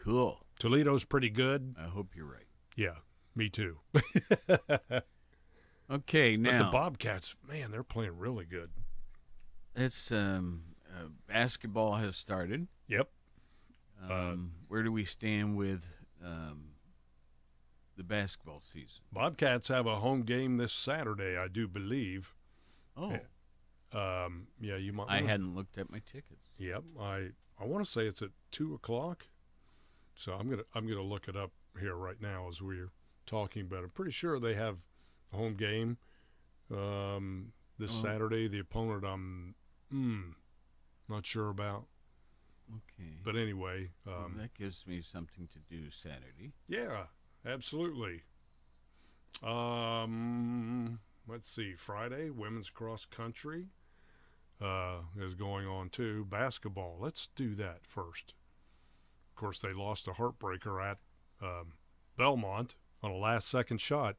Cool. 0.01 0.39
Toledo's 0.59 1.03
pretty 1.03 1.29
good. 1.29 1.75
I 1.79 1.87
hope 1.87 2.15
you're 2.15 2.25
right. 2.25 2.47
Yeah, 2.75 2.95
me 3.35 3.49
too. 3.49 3.79
Okay, 5.89 6.35
now 6.35 6.51
But 6.51 6.57
the 6.57 6.71
Bobcats, 6.71 7.35
man, 7.47 7.71
they're 7.71 7.83
playing 7.83 8.17
really 8.17 8.45
good. 8.45 8.71
It's 9.75 10.11
um, 10.11 10.61
uh, 10.89 11.07
basketball 11.27 11.95
has 11.95 12.15
started. 12.15 12.67
Yep. 12.87 13.09
Um, 14.03 14.11
Uh, 14.11 14.35
where 14.67 14.83
do 14.83 14.91
we 14.91 15.05
stand 15.05 15.55
with 15.57 15.83
um, 16.23 16.71
the 17.97 18.03
basketball 18.03 18.61
season? 18.61 19.01
Bobcats 19.11 19.67
have 19.69 19.87
a 19.87 19.95
home 19.95 20.23
game 20.23 20.57
this 20.57 20.73
Saturday, 20.73 21.37
I 21.37 21.47
do 21.47 21.67
believe. 21.67 22.35
Oh, 22.97 23.19
Um, 23.91 24.47
yeah, 24.59 24.75
you 24.77 24.91
might. 24.93 25.07
I 25.09 25.15
wanna- 25.15 25.27
hadn't 25.27 25.55
looked 25.55 25.77
at 25.77 25.89
my 25.89 25.99
tickets. 25.99 26.49
Yep, 26.57 26.83
I 26.99 27.31
I 27.57 27.63
want 27.65 27.85
to 27.85 27.89
say 27.89 28.05
it's 28.07 28.21
at 28.21 28.31
two 28.51 28.73
o'clock. 28.73 29.27
So 30.15 30.33
I'm 30.33 30.49
gonna 30.49 30.63
I'm 30.73 30.87
gonna 30.87 31.01
look 31.01 31.27
it 31.29 31.35
up 31.37 31.51
here 31.79 31.95
right 31.95 32.19
now 32.19 32.47
as 32.47 32.61
we're 32.61 32.91
talking. 33.25 33.67
But 33.67 33.79
I'm 33.83 33.89
pretty 33.91 34.11
sure 34.11 34.39
they 34.39 34.55
have 34.55 34.79
a 35.31 35.37
home 35.37 35.55
game 35.55 35.97
um, 36.71 37.53
this 37.77 37.91
Oh. 37.99 38.01
Saturday. 38.03 38.47
The 38.49 38.59
opponent 38.59 39.03
I'm 39.05 39.55
mm, 39.93 40.33
not 41.09 41.25
sure 41.25 41.49
about. 41.49 41.85
Okay. 42.71 43.09
But 43.23 43.35
anyway, 43.35 43.91
Well, 44.05 44.25
um, 44.25 44.35
that 44.39 44.53
gives 44.55 44.85
me 44.87 45.01
something 45.01 45.47
to 45.53 45.59
do 45.69 45.91
Saturday. 45.91 46.53
yeah, 46.67 47.05
absolutely. 47.45 48.23
Um, 49.43 50.99
let's 51.27 51.47
see. 51.49 51.75
Friday, 51.75 52.29
women's 52.29 52.69
cross 52.69 53.05
country 53.05 53.67
uh, 54.61 54.99
is 55.19 55.35
going 55.35 55.67
on 55.67 55.89
too. 55.89 56.25
Basketball. 56.25 56.97
Let's 56.99 57.27
do 57.35 57.53
that 57.55 57.85
first. 57.85 58.33
Of 59.29 59.35
course, 59.35 59.59
they 59.59 59.73
lost 59.73 60.07
a 60.07 60.11
heartbreaker 60.11 60.81
at 60.83 60.97
um, 61.41 61.73
Belmont 62.17 62.75
on 63.03 63.11
a 63.11 63.15
last 63.17 63.47
second 63.49 63.79
shot, 63.81 64.15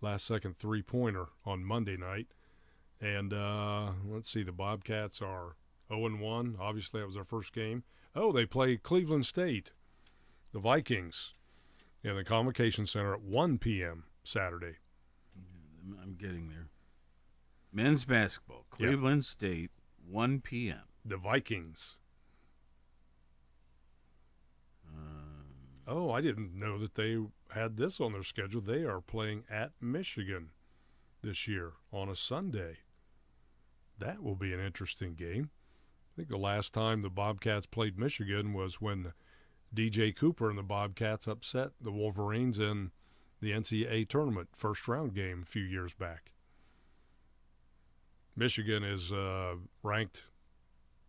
last 0.00 0.24
second 0.26 0.56
three 0.58 0.82
pointer 0.82 1.26
on 1.44 1.64
Monday 1.64 1.96
night. 1.96 2.28
And 3.00 3.32
uh, 3.32 3.92
let's 4.06 4.30
see, 4.30 4.42
the 4.42 4.52
Bobcats 4.52 5.22
are 5.22 5.56
0 5.88 6.06
and 6.06 6.20
1. 6.20 6.56
Obviously, 6.60 7.00
that 7.00 7.06
was 7.06 7.14
their 7.14 7.24
first 7.24 7.52
game. 7.52 7.84
Oh, 8.14 8.30
they 8.32 8.44
play 8.44 8.76
Cleveland 8.76 9.24
State, 9.26 9.72
the 10.52 10.58
Vikings, 10.58 11.34
in 12.02 12.16
the 12.16 12.24
Convocation 12.24 12.86
Center 12.86 13.14
at 13.14 13.22
1 13.22 13.58
p.m. 13.58 14.04
Saturday. 14.22 14.76
I'm- 15.98 16.16
getting 16.18 16.48
there. 16.48 16.68
Men's 17.72 18.04
basketball, 18.04 18.66
Yeah. 18.78 18.88
Cleveland 18.88 19.24
State, 19.24 19.70
1 20.06 20.40
p.m. 20.40 20.82
The 21.04 21.16
Vikings. 21.16 21.96
Um, 24.86 25.44
Oh, 25.86 26.10
I 26.10 26.20
didn't 26.20 26.54
know 26.54 26.78
that 26.78 26.94
they 26.94 27.16
had 27.50 27.76
this 27.76 28.00
on 28.00 28.12
their 28.12 28.22
schedule. 28.22 28.60
They 28.60 28.84
are 28.84 29.00
playing 29.00 29.44
at 29.50 29.72
Michigan 29.80 30.50
this 31.22 31.48
year 31.48 31.72
on 31.92 32.08
a 32.08 32.14
Sunday. 32.16 32.78
That 34.00 34.22
will 34.22 34.34
be 34.34 34.52
an 34.52 34.60
interesting 34.60 35.14
game. 35.14 35.50
I 36.12 36.16
think 36.16 36.28
the 36.28 36.38
last 36.38 36.74
time 36.74 37.02
the 37.02 37.10
Bobcats 37.10 37.66
played 37.66 37.98
Michigan 37.98 38.52
was 38.52 38.80
when 38.80 39.12
DJ 39.74 40.14
Cooper 40.16 40.48
and 40.48 40.58
the 40.58 40.62
Bobcats 40.62 41.26
upset 41.26 41.70
the 41.80 41.92
Wolverines 41.92 42.58
in 42.58 42.90
the 43.40 43.52
NCAA 43.52 44.08
tournament 44.08 44.48
first 44.54 44.88
round 44.88 45.14
game 45.14 45.42
a 45.42 45.46
few 45.46 45.62
years 45.62 45.94
back. 45.94 46.32
Michigan 48.36 48.82
is 48.82 49.12
uh, 49.12 49.54
ranked, 49.82 50.24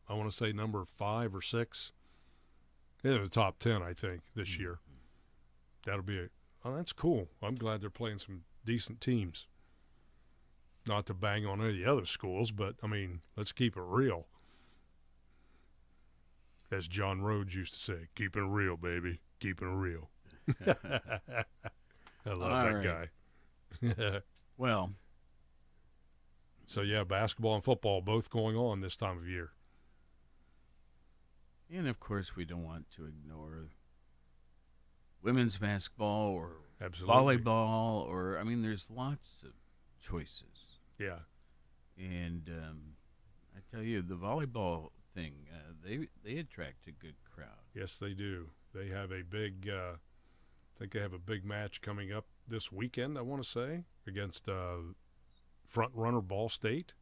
I 0.10 0.14
want 0.14 0.30
to 0.30 0.36
say 0.36 0.52
number 0.52 0.84
five 0.86 1.34
or 1.34 1.42
six 1.42 1.94
in 3.04 3.22
the 3.22 3.30
top 3.30 3.58
10, 3.60 3.82
I 3.82 3.94
think, 3.94 4.22
this 4.36 4.60
year. 4.60 4.80
That'll 5.86 6.04
be 6.04 6.20
a, 6.20 6.28
oh, 6.66 6.76
that's 6.76 6.94
cool. 6.94 7.30
I'm 7.42 7.56
glad 7.56 7.82
they're 7.82 7.90
playing 7.90 8.20
some 8.20 8.42
decent 8.66 9.02
teams. 9.02 9.48
Not 10.88 11.06
to 11.08 11.14
bang 11.14 11.46
on 11.46 11.62
any 11.62 11.70
of 11.70 11.76
the 11.76 11.86
other 11.86 12.06
schools, 12.06 12.52
but 12.52 12.76
I 12.82 12.88
mean, 12.88 13.22
let's 13.36 13.52
keep 13.52 13.78
it 13.78 13.84
real. 13.86 14.28
As 16.72 16.88
John 16.88 17.22
Rhodes 17.22 17.54
used 17.54 17.74
to 17.74 17.80
say, 17.80 18.08
keep 18.16 18.36
it 18.36 18.44
real, 18.44 18.78
baby. 18.78 19.20
Keep 19.40 19.62
it 19.62 19.68
real. 19.68 20.10
I 20.66 20.74
love 22.34 22.52
All 22.52 22.82
that 22.82 23.10
guy. 23.82 24.20
well, 24.58 24.92
so, 26.72 26.80
yeah, 26.80 27.04
basketball 27.04 27.56
and 27.56 27.64
football 27.66 28.00
both 28.00 28.30
going 28.30 28.56
on 28.56 28.80
this 28.80 28.96
time 28.96 29.18
of 29.18 29.28
year. 29.28 29.50
and 31.70 31.86
of 31.86 32.00
course, 32.00 32.34
we 32.34 32.46
don't 32.46 32.64
want 32.64 32.86
to 32.96 33.06
ignore 33.06 33.68
women's 35.22 35.58
basketball 35.58 36.30
or 36.30 36.52
Absolutely. 36.80 37.40
volleyball, 37.40 38.08
or 38.08 38.38
I 38.40 38.44
mean, 38.44 38.62
there's 38.62 38.88
lots 38.90 39.44
of 39.44 39.52
choices. 40.02 40.51
Yeah. 41.02 41.20
And 41.98 42.50
um, 42.50 42.80
I 43.56 43.60
tell 43.74 43.84
you, 43.84 44.02
the 44.02 44.16
volleyball 44.16 44.90
thing, 45.14 45.34
uh, 45.54 45.74
they 45.84 46.08
they 46.24 46.38
attract 46.40 46.88
a 46.88 46.92
good 46.92 47.16
crowd. 47.34 47.48
Yes, 47.74 47.98
they 48.00 48.14
do. 48.14 48.50
They 48.74 48.88
have 48.88 49.12
a 49.12 49.24
big, 49.24 49.70
uh, 49.70 49.94
I 49.96 50.80
think 50.80 50.92
they 50.94 51.00
have 51.00 51.14
a 51.14 51.20
big 51.20 51.44
match 51.44 51.82
coming 51.82 52.12
up 52.12 52.26
this 52.48 52.72
weekend, 52.72 53.18
I 53.18 53.22
want 53.22 53.44
to 53.44 53.50
say, 53.50 53.84
against 54.08 54.48
uh, 54.48 54.78
front 55.68 55.92
runner 55.94 56.22
Ball 56.22 56.48
State. 56.50 56.94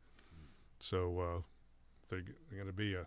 So 0.80 1.20
uh, 1.20 1.42
they're, 2.10 2.22
they're 2.50 2.58
going 2.58 2.68
to 2.68 2.74
be 2.74 2.94
a 2.96 3.06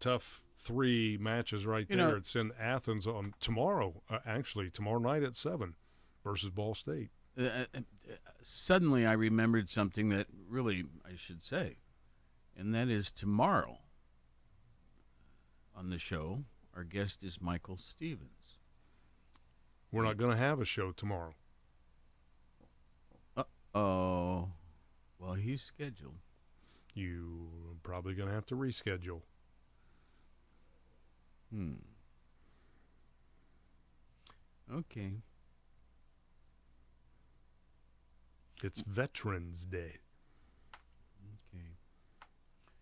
tough 0.00 0.42
three 0.58 1.18
matches 1.20 1.66
right 1.66 1.86
You 1.90 1.96
there. 1.96 2.08
know- 2.08 2.16
it's 2.16 2.34
in 2.36 2.52
Athens 2.58 3.06
on 3.06 3.34
tomorrow, 3.40 4.02
uh, 4.08 4.18
actually, 4.24 4.70
tomorrow 4.70 4.98
night 5.00 5.22
at 5.22 5.34
7 5.34 5.74
versus 6.22 6.48
Ball 6.50 6.74
State. 6.74 7.10
Uh, 7.38 7.42
uh, 7.42 7.64
uh, 7.74 8.14
suddenly, 8.42 9.06
I 9.06 9.12
remembered 9.12 9.70
something 9.70 10.10
that 10.10 10.26
really 10.48 10.84
I 11.04 11.16
should 11.16 11.42
say, 11.42 11.76
and 12.56 12.74
that 12.74 12.88
is 12.88 13.10
tomorrow 13.10 13.78
on 15.76 15.90
the 15.90 15.98
show. 15.98 16.44
Our 16.76 16.84
guest 16.84 17.24
is 17.24 17.40
Michael 17.40 17.76
Stevens. 17.76 18.58
We're 19.92 20.04
not 20.04 20.16
going 20.16 20.32
to 20.32 20.36
have 20.36 20.60
a 20.60 20.64
show 20.64 20.90
tomorrow. 20.90 21.34
Oh, 23.74 24.50
well, 25.18 25.34
he's 25.34 25.62
scheduled. 25.62 26.18
You're 26.94 27.76
probably 27.82 28.14
going 28.14 28.28
to 28.28 28.34
have 28.34 28.46
to 28.46 28.54
reschedule. 28.54 29.22
Hmm. 31.52 31.74
Okay. 34.72 35.12
It's 38.64 38.80
Veterans 38.80 39.66
Day. 39.66 39.98
Okay. 41.54 41.76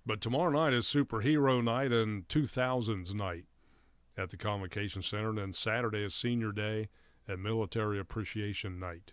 But 0.07 0.21
tomorrow 0.21 0.51
night 0.53 0.73
is 0.75 0.87
Superhero 0.87 1.61
Night 1.61 1.91
and 1.91 2.29
2000s 2.29 3.13
Night 3.13 3.47
at 4.17 4.31
the 4.31 4.37
Convocation 4.37 5.03
Center. 5.03 5.31
And 5.31 5.39
then 5.39 5.53
Saturday 5.53 6.05
is 6.05 6.15
Senior 6.15 6.53
Day 6.53 6.89
and 7.27 7.43
Military 7.43 7.99
Appreciation 7.99 8.79
Night. 8.79 9.13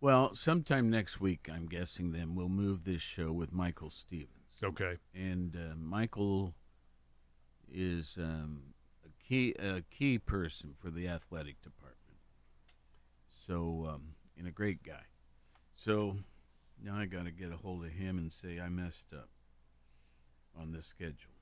Well, 0.00 0.36
sometime 0.36 0.88
next 0.88 1.20
week, 1.20 1.48
I'm 1.52 1.66
guessing. 1.66 2.12
Then 2.12 2.36
we'll 2.36 2.48
move 2.48 2.84
this 2.84 3.02
show 3.02 3.32
with 3.32 3.52
Michael 3.52 3.90
Stevens, 3.90 4.54
Okay. 4.62 4.98
and 5.16 5.56
uh, 5.56 5.74
Michael 5.76 6.54
is 7.68 8.16
um, 8.20 8.62
a 9.04 9.08
key 9.28 9.52
a 9.58 9.82
key 9.90 10.16
person 10.16 10.74
for 10.80 10.90
the 10.90 11.08
athletic 11.08 11.60
department. 11.60 12.18
So, 13.48 13.88
um, 13.92 14.14
and 14.38 14.46
a 14.46 14.52
great 14.52 14.84
guy. 14.84 15.02
So 15.84 16.16
now 16.82 16.96
I 16.96 17.06
got 17.06 17.24
to 17.24 17.30
get 17.30 17.52
a 17.52 17.56
hold 17.56 17.84
of 17.84 17.90
him 17.90 18.18
and 18.18 18.32
say 18.32 18.60
I 18.60 18.68
messed 18.68 19.12
up 19.14 19.28
on 20.60 20.72
the 20.72 20.82
schedule. 20.82 21.32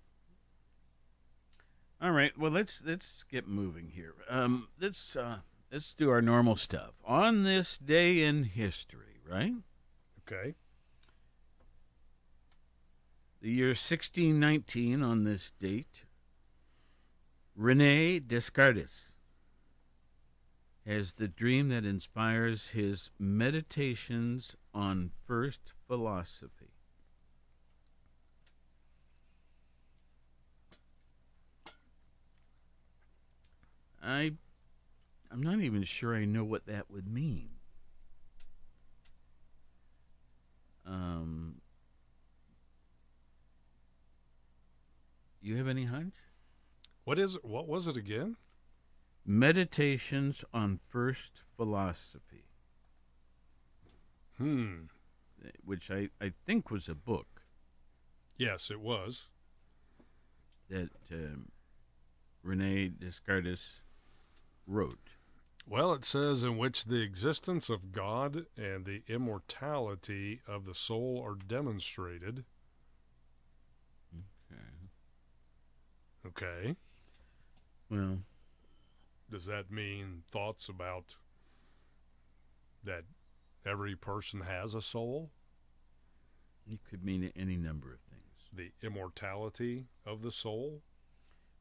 All 2.00 2.12
right. 2.12 2.36
Well, 2.38 2.52
let's 2.52 2.82
let's 2.84 3.24
get 3.24 3.48
moving 3.48 3.90
here. 3.92 4.14
Um, 4.30 4.68
let's 4.80 5.16
uh, 5.16 5.38
let's 5.72 5.94
do 5.94 6.10
our 6.10 6.22
normal 6.22 6.54
stuff 6.54 6.92
on 7.04 7.42
this 7.42 7.78
day 7.78 8.22
in 8.22 8.44
history, 8.44 9.20
right? 9.28 9.54
Okay. 10.26 10.54
The 13.40 13.50
year 13.50 13.68
1619 13.68 15.02
on 15.02 15.24
this 15.24 15.52
date, 15.60 16.04
Rene 17.56 18.20
Descartes 18.20 19.07
has 20.88 21.12
the 21.12 21.28
dream 21.28 21.68
that 21.68 21.84
inspires 21.84 22.68
his 22.68 23.10
meditations 23.18 24.56
on 24.72 25.10
first 25.26 25.60
philosophy. 25.86 26.72
I 34.02 34.32
I'm 35.30 35.42
not 35.42 35.60
even 35.60 35.84
sure 35.84 36.16
I 36.16 36.24
know 36.24 36.42
what 36.42 36.64
that 36.66 36.90
would 36.90 37.06
mean. 37.06 37.50
Um, 40.86 41.56
you 45.42 45.56
have 45.56 45.68
any 45.68 45.84
hunch? 45.84 46.14
What 47.04 47.18
is? 47.18 47.36
What 47.42 47.68
was 47.68 47.88
it 47.88 47.98
again? 47.98 48.36
Meditations 49.30 50.42
on 50.54 50.80
First 50.88 51.42
Philosophy, 51.54 52.46
Hmm. 54.38 54.84
which 55.62 55.90
I, 55.90 56.08
I 56.18 56.32
think 56.46 56.70
was 56.70 56.88
a 56.88 56.94
book 56.94 57.42
Yes, 58.38 58.70
it 58.70 58.80
was. 58.80 59.28
that 60.70 60.88
um, 61.12 61.50
Rene 62.42 62.88
Descartes 62.88 63.82
wrote. 64.66 65.10
Well, 65.66 65.92
it 65.92 66.06
says 66.06 66.42
in 66.42 66.56
which 66.56 66.86
the 66.86 67.02
existence 67.02 67.68
of 67.68 67.92
God 67.92 68.46
and 68.56 68.86
the 68.86 69.02
immortality 69.08 70.40
of 70.46 70.64
the 70.64 70.74
soul 70.74 71.22
are 71.22 71.34
demonstrated. 71.34 72.44
Okay. 74.50 74.88
Okay. 76.26 76.76
Well, 77.90 78.20
Does 79.30 79.44
that 79.46 79.70
mean 79.70 80.22
thoughts 80.30 80.68
about 80.68 81.16
that 82.84 83.04
every 83.66 83.94
person 83.94 84.40
has 84.40 84.74
a 84.74 84.80
soul? 84.80 85.30
it 86.70 86.80
could 86.88 87.04
mean 87.04 87.32
any 87.36 87.56
number 87.56 87.92
of 87.92 88.00
things. 88.00 88.72
The 88.80 88.86
immortality 88.86 89.86
of 90.04 90.22
the 90.22 90.30
soul? 90.30 90.82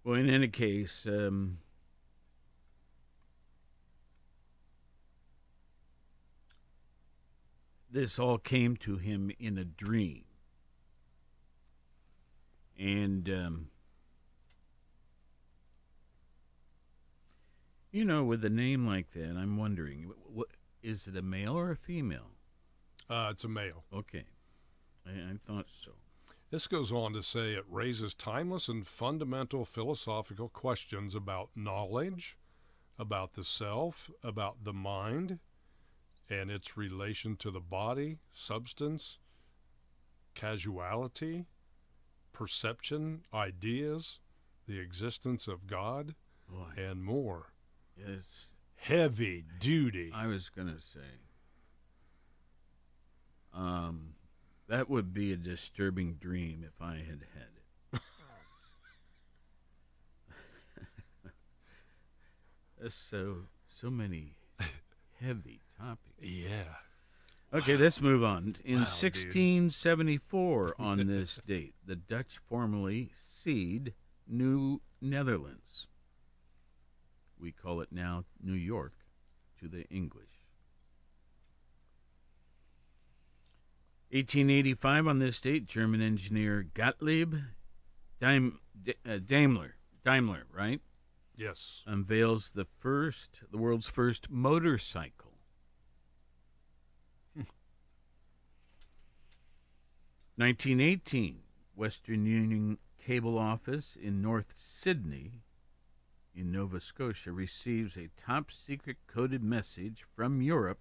Well, 0.03 0.15
in 0.15 0.29
any 0.29 0.47
case, 0.47 1.05
um, 1.05 1.59
this 7.91 8.19
all 8.19 8.37
came 8.37 8.75
to 8.77 8.97
him 8.97 9.31
in 9.39 9.57
a 9.57 9.65
dream. 9.65 10.23
And, 12.77 13.29
um, 13.29 13.67
you 17.97 18.05
know, 18.05 18.23
with 18.23 18.45
a 18.45 18.49
name 18.49 18.85
like 18.85 19.09
that, 19.13 19.35
I'm 19.35 19.57
wondering, 19.57 20.11
what, 20.31 20.49
is 20.83 21.07
it 21.07 21.17
a 21.17 21.23
male 21.23 21.57
or 21.57 21.71
a 21.71 21.75
female? 21.75 22.29
Uh, 23.09 23.29
it's 23.31 23.43
a 23.43 23.47
male. 23.47 23.85
Okay. 23.91 24.25
I, 25.07 25.09
I 25.09 25.37
thought 25.47 25.65
so. 25.83 25.93
This 26.51 26.67
goes 26.67 26.91
on 26.91 27.13
to 27.13 27.23
say 27.23 27.53
it 27.53 27.65
raises 27.67 28.13
timeless 28.13 28.67
and 28.67 28.85
fundamental 28.85 29.65
philosophical 29.65 30.47
questions 30.47 31.15
about 31.15 31.49
knowledge, 31.55 32.37
about 32.99 33.33
the 33.33 33.43
self, 33.43 34.11
about 34.23 34.63
the 34.63 34.73
mind, 34.73 35.39
and 36.29 36.51
its 36.51 36.77
relation 36.77 37.35
to 37.37 37.49
the 37.49 37.59
body, 37.59 38.19
substance, 38.31 39.17
casuality, 40.35 41.47
perception, 42.31 43.23
ideas, 43.33 44.19
the 44.67 44.79
existence 44.79 45.47
of 45.47 45.65
God, 45.65 46.13
Boy, 46.47 46.81
and 46.81 47.03
more. 47.03 47.53
Yes, 47.97 48.53
Heavy 48.75 49.43
duty. 49.59 50.11
I 50.13 50.27
was 50.27 50.49
gonna 50.49 50.79
say. 50.79 50.99
Um, 53.53 54.13
that 54.67 54.89
would 54.89 55.13
be 55.13 55.33
a 55.33 55.35
disturbing 55.37 56.13
dream 56.13 56.63
if 56.65 56.81
I 56.81 56.95
had 56.97 57.23
had 57.33 57.47
it. 57.93 58.01
So 62.89 63.37
so 63.81 63.89
many 63.89 64.35
heavy 65.19 65.59
topics. 65.77 66.21
Yeah. 66.21 66.75
Okay, 67.53 67.75
let's 67.75 67.99
move 68.01 68.23
on. 68.23 68.55
In 68.63 68.79
Wow, 68.81 68.85
dude. 68.85 69.25
1674, 69.25 70.75
on 70.77 71.07
this 71.07 71.41
date, 71.47 71.73
the 71.85 71.95
Dutch 71.95 72.39
formally 72.47 73.11
cede 73.19 73.93
New 74.27 74.81
Netherlands. 75.01 75.86
We 77.39 77.51
call 77.51 77.81
it 77.81 77.91
now 77.91 78.25
New 78.41 78.53
York 78.53 78.93
to 79.59 79.67
the 79.67 79.87
English. 79.89 80.25
1885, 84.11 85.07
on 85.07 85.19
this 85.19 85.41
date, 85.41 85.65
German 85.65 86.01
engineer 86.01 86.65
Gottlieb 86.73 87.35
Daim, 88.19 88.59
uh, 89.05 89.17
Daimler, 89.23 89.75
Daimler, 90.03 90.47
right, 90.51 90.81
Yes. 91.35 91.83
unveils 91.85 92.51
the 92.51 92.65
first, 92.79 93.41
the 93.51 93.57
world's 93.57 93.87
first 93.87 94.29
motorcycle. 94.29 95.33
1918, 100.37 101.39
Western 101.75 102.25
Union 102.25 102.77
Cable 102.99 103.37
Office 103.37 103.97
in 103.99 104.21
North 104.21 104.53
Sydney, 104.55 105.41
in 106.37 106.51
Nova 106.51 106.79
Scotia, 106.79 107.31
receives 107.31 107.97
a 107.97 108.09
top 108.15 108.51
secret 108.51 108.97
coded 109.07 109.43
message 109.43 110.05
from 110.15 110.41
Europe 110.41 110.79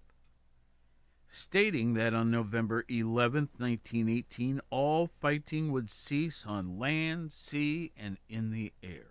stating 1.29 1.93
that 1.93 2.13
on 2.13 2.31
November 2.31 2.83
11th, 2.83 3.49
1918, 3.57 4.61
all 4.69 5.07
fighting 5.19 5.71
would 5.71 5.89
cease 5.89 6.45
on 6.45 6.79
land, 6.79 7.31
sea, 7.31 7.91
and 7.97 8.17
in 8.29 8.51
the 8.51 8.71
air. 8.81 9.07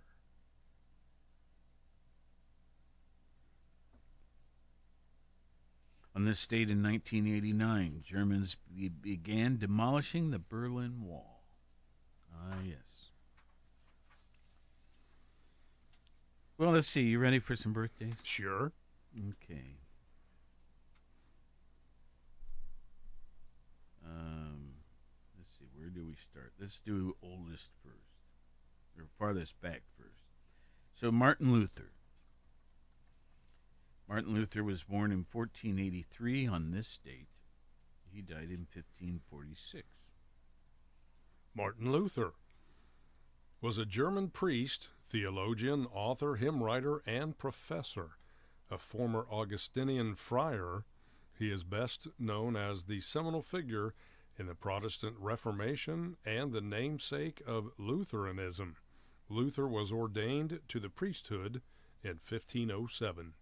On 6.15 6.25
this 6.25 6.47
date 6.47 6.71
in 6.71 6.83
1989, 6.83 8.03
Germans 8.03 8.57
be- 8.75 8.89
began 8.89 9.59
demolishing 9.59 10.31
the 10.31 10.39
Berlin 10.39 11.03
Wall. 11.03 11.47
Ah, 12.35 12.57
yes. 12.65 12.86
Well, 16.59 16.71
let's 16.71 16.89
see. 16.89 17.03
You 17.03 17.19
ready 17.19 17.39
for 17.39 17.55
some 17.55 17.75
birthdays? 17.75 18.15
Sure. 18.23 18.73
Okay. 19.15 19.77
Um, 24.05 24.71
let's 25.37 25.51
see. 25.59 25.67
Where 25.77 25.91
do 25.91 26.07
we 26.07 26.17
start? 26.31 26.53
Let's 26.59 26.81
do 26.85 27.15
oldest 27.23 27.69
first, 27.83 28.97
or 28.97 29.05
farthest 29.19 29.61
back 29.61 29.83
first. 29.99 30.23
So 30.99 31.13
Martin 31.13 31.53
Luther. 31.53 31.91
Martin 34.09 34.33
Luther 34.33 34.65
was 34.65 34.85
born 34.85 35.13
in 35.13 35.27
1483 35.31 36.47
on 36.47 36.71
this 36.71 36.99
date. 37.05 37.29
He 38.11 38.23
died 38.23 38.51
in 38.51 38.67
1546. 38.73 39.85
Martin 41.55 41.93
Luther 41.93 42.33
was 43.61 43.77
a 43.77 43.85
German 43.85 44.29
priest, 44.29 44.89
theologian, 45.09 45.87
author, 45.93 46.37
hymn 46.37 46.63
writer, 46.63 47.03
and 47.07 47.37
professor. 47.39 48.19
A 48.71 48.79
former 48.79 49.27
Augustinian 49.31 50.15
friar, 50.15 50.85
he 51.39 51.51
is 51.51 51.65
best 51.65 52.09
known 52.19 52.57
as 52.57 52.85
the 52.85 53.01
seminal 53.01 53.43
figure 53.43 53.95
in 54.39 54.47
the 54.47 54.55
Protestant 54.55 55.17
Reformation 55.19 56.17
and 56.25 56.53
the 56.53 56.61
namesake 56.61 57.41
of 57.47 57.71
Lutheranism. 57.79 58.77
Luther 59.29 59.67
was 59.67 59.93
ordained 59.93 60.61
to 60.69 60.81
the 60.81 60.91
priesthood 60.91 61.63
in 62.03 62.19
1507. 62.29 63.35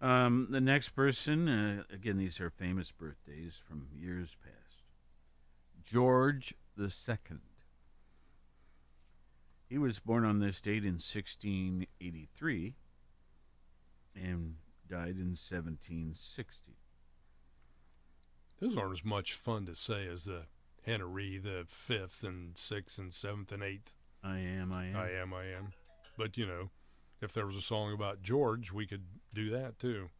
Um, 0.00 0.48
the 0.50 0.60
next 0.60 0.90
person, 0.90 1.48
uh, 1.48 1.82
again, 1.90 2.18
these 2.18 2.40
are 2.40 2.50
famous 2.50 2.92
birthdays 2.92 3.54
from 3.66 3.86
years 3.94 4.36
past. 4.42 4.82
George 5.82 6.54
the 6.76 6.90
Second. 6.90 7.40
He 9.68 9.78
was 9.78 9.98
born 9.98 10.24
on 10.24 10.38
this 10.38 10.60
date 10.60 10.84
in 10.84 10.94
1683 10.94 12.74
and 14.14 14.54
died 14.88 15.16
in 15.16 15.36
1760. 15.36 16.76
Those 18.60 18.76
aren't 18.76 18.92
as 18.92 19.04
much 19.04 19.34
fun 19.34 19.66
to 19.66 19.74
say 19.74 20.06
as 20.06 20.24
the 20.24 20.42
Henry 20.84 21.36
the 21.36 21.64
fifth 21.68 22.22
and 22.22 22.56
sixth 22.56 22.98
and 22.98 23.12
seventh 23.12 23.50
and 23.50 23.62
eighth. 23.62 23.96
I 24.22 24.38
am, 24.38 24.72
I 24.72 24.86
am. 24.86 24.96
I 24.96 25.10
am, 25.10 25.34
I 25.34 25.44
am. 25.46 25.72
But 26.16 26.38
you 26.38 26.46
know, 26.46 26.70
if 27.20 27.32
there 27.32 27.46
was 27.46 27.56
a 27.56 27.62
song 27.62 27.92
about 27.92 28.22
George, 28.22 28.72
we 28.72 28.86
could 28.86 29.04
do 29.34 29.50
that 29.50 29.78
too. 29.78 30.10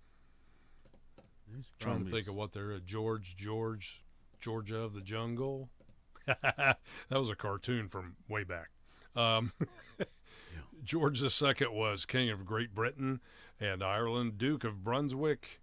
There's 1.49 1.71
Trying 1.79 2.05
to 2.05 2.11
think 2.11 2.27
of 2.27 2.35
what 2.35 2.53
they're 2.53 2.73
uh, 2.73 2.81
George, 2.85 3.37
George, 3.37 4.03
Georgia 4.41 4.79
of 4.79 4.95
the 4.95 5.01
Jungle. 5.01 5.71
that 6.27 6.79
was 7.11 7.31
a 7.31 7.37
cartoon 7.37 7.89
from 7.89 8.17
way 8.29 8.43
back. 8.43 8.71
Um, 9.17 9.53
George 10.85 11.23
II 11.23 11.55
was 11.69 12.05
King 12.05 12.31
of 12.31 12.45
Great 12.45 12.75
Britain 12.75 13.21
and 13.59 13.83
Ireland, 13.83 14.39
Duke 14.39 14.63
of 14.63 14.85
Brunswick, 14.85 15.61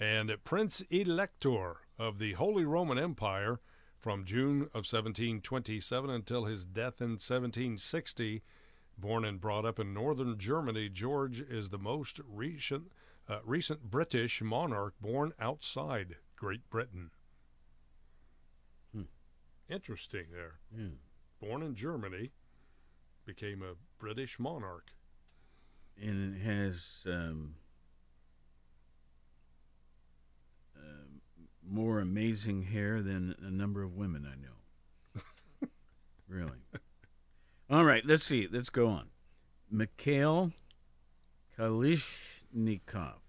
and 0.00 0.32
Prince 0.42 0.82
Elector 0.90 1.76
of 1.98 2.18
the 2.18 2.32
Holy 2.32 2.64
Roman 2.64 2.98
Empire 2.98 3.60
from 3.98 4.24
June 4.24 4.62
of 4.74 4.84
1727 4.84 6.10
until 6.10 6.44
his 6.44 6.64
death 6.64 7.00
in 7.00 7.12
1760. 7.12 8.42
Born 8.96 9.24
and 9.24 9.40
brought 9.40 9.64
up 9.64 9.78
in 9.78 9.94
northern 9.94 10.38
Germany, 10.38 10.88
George 10.88 11.40
is 11.40 11.70
the 11.70 11.78
most 11.78 12.20
recent, 12.26 12.92
uh, 13.28 13.38
recent 13.44 13.90
British 13.90 14.42
monarch 14.42 14.94
born 15.00 15.32
outside 15.40 16.16
Great 16.36 16.68
Britain. 16.70 17.10
Hmm. 18.92 19.02
Interesting 19.68 20.26
there. 20.32 20.58
Yeah. 20.76 20.94
Born 21.40 21.62
in 21.62 21.74
Germany, 21.74 22.30
became 23.24 23.62
a 23.62 23.74
British 23.98 24.38
monarch. 24.38 24.90
and 26.00 26.36
it 26.36 26.40
has 26.42 26.74
um, 27.06 27.54
um 30.76 31.20
more 31.66 32.00
amazing 32.00 32.62
hair 32.62 33.02
than 33.02 33.34
a 33.42 33.50
number 33.50 33.82
of 33.82 33.94
women 33.94 34.26
I 34.26 34.34
know. 34.36 35.22
really. 36.28 36.58
All 37.70 37.84
right, 37.84 38.04
let's 38.04 38.24
see. 38.24 38.48
Let's 38.50 38.70
go 38.70 38.88
on. 38.88 39.08
Mikhail 39.70 40.52
Kalishnikov. 41.58 43.20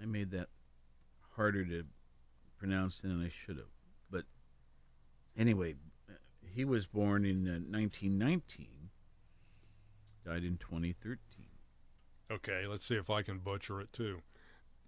I 0.00 0.06
made 0.06 0.30
that 0.32 0.48
harder 1.36 1.64
to 1.64 1.84
pronounce 2.58 3.00
than 3.00 3.22
I 3.22 3.30
should 3.44 3.56
have. 3.56 3.66
But 4.10 4.24
anyway, 5.36 5.74
uh, 5.74 5.91
he 6.54 6.64
was 6.64 6.86
born 6.86 7.24
in 7.24 7.46
uh, 7.46 7.58
1919 7.70 8.66
died 10.24 10.44
in 10.44 10.56
2013. 10.56 11.18
Okay, 12.30 12.66
let's 12.66 12.84
see 12.84 12.94
if 12.94 13.10
I 13.10 13.22
can 13.22 13.38
butcher 13.38 13.80
it 13.80 13.92
too. 13.92 14.22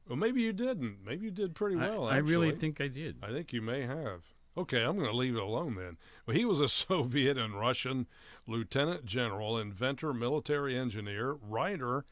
Well, 0.09 0.17
maybe 0.17 0.43
you 0.43 0.53
didn't. 0.53 0.99
Maybe 1.05 1.27
you 1.27 1.31
did 1.31 1.55
pretty 1.55 1.77
I- 1.77 1.89
well. 1.89 2.07
I, 2.07 2.19
really 2.19 2.53
think 2.53 2.81
I 2.81 2.89
did. 2.89 3.17
I 3.23 3.33
think 3.33 3.53
you 3.53 3.63
may 3.63 3.83
have. 3.83 4.23
Okay, 4.57 4.83
I'm 4.83 4.97
going 4.97 5.11
to 5.11 5.17
leave 5.17 5.35
it 5.35 5.43
alone 5.43 5.75
then. 5.75 5.97
Well, 6.27 6.37
he 6.37 6.45
was 6.45 6.61
a 6.61 6.69
Soviet 6.87 7.37
and 7.37 7.59
Russian 7.59 8.07
lieutenant 8.47 9.05
general, 9.05 9.59
inventor, 9.59 10.15
military 10.15 10.79
engineer, 10.79 11.33
writer, 11.35 12.05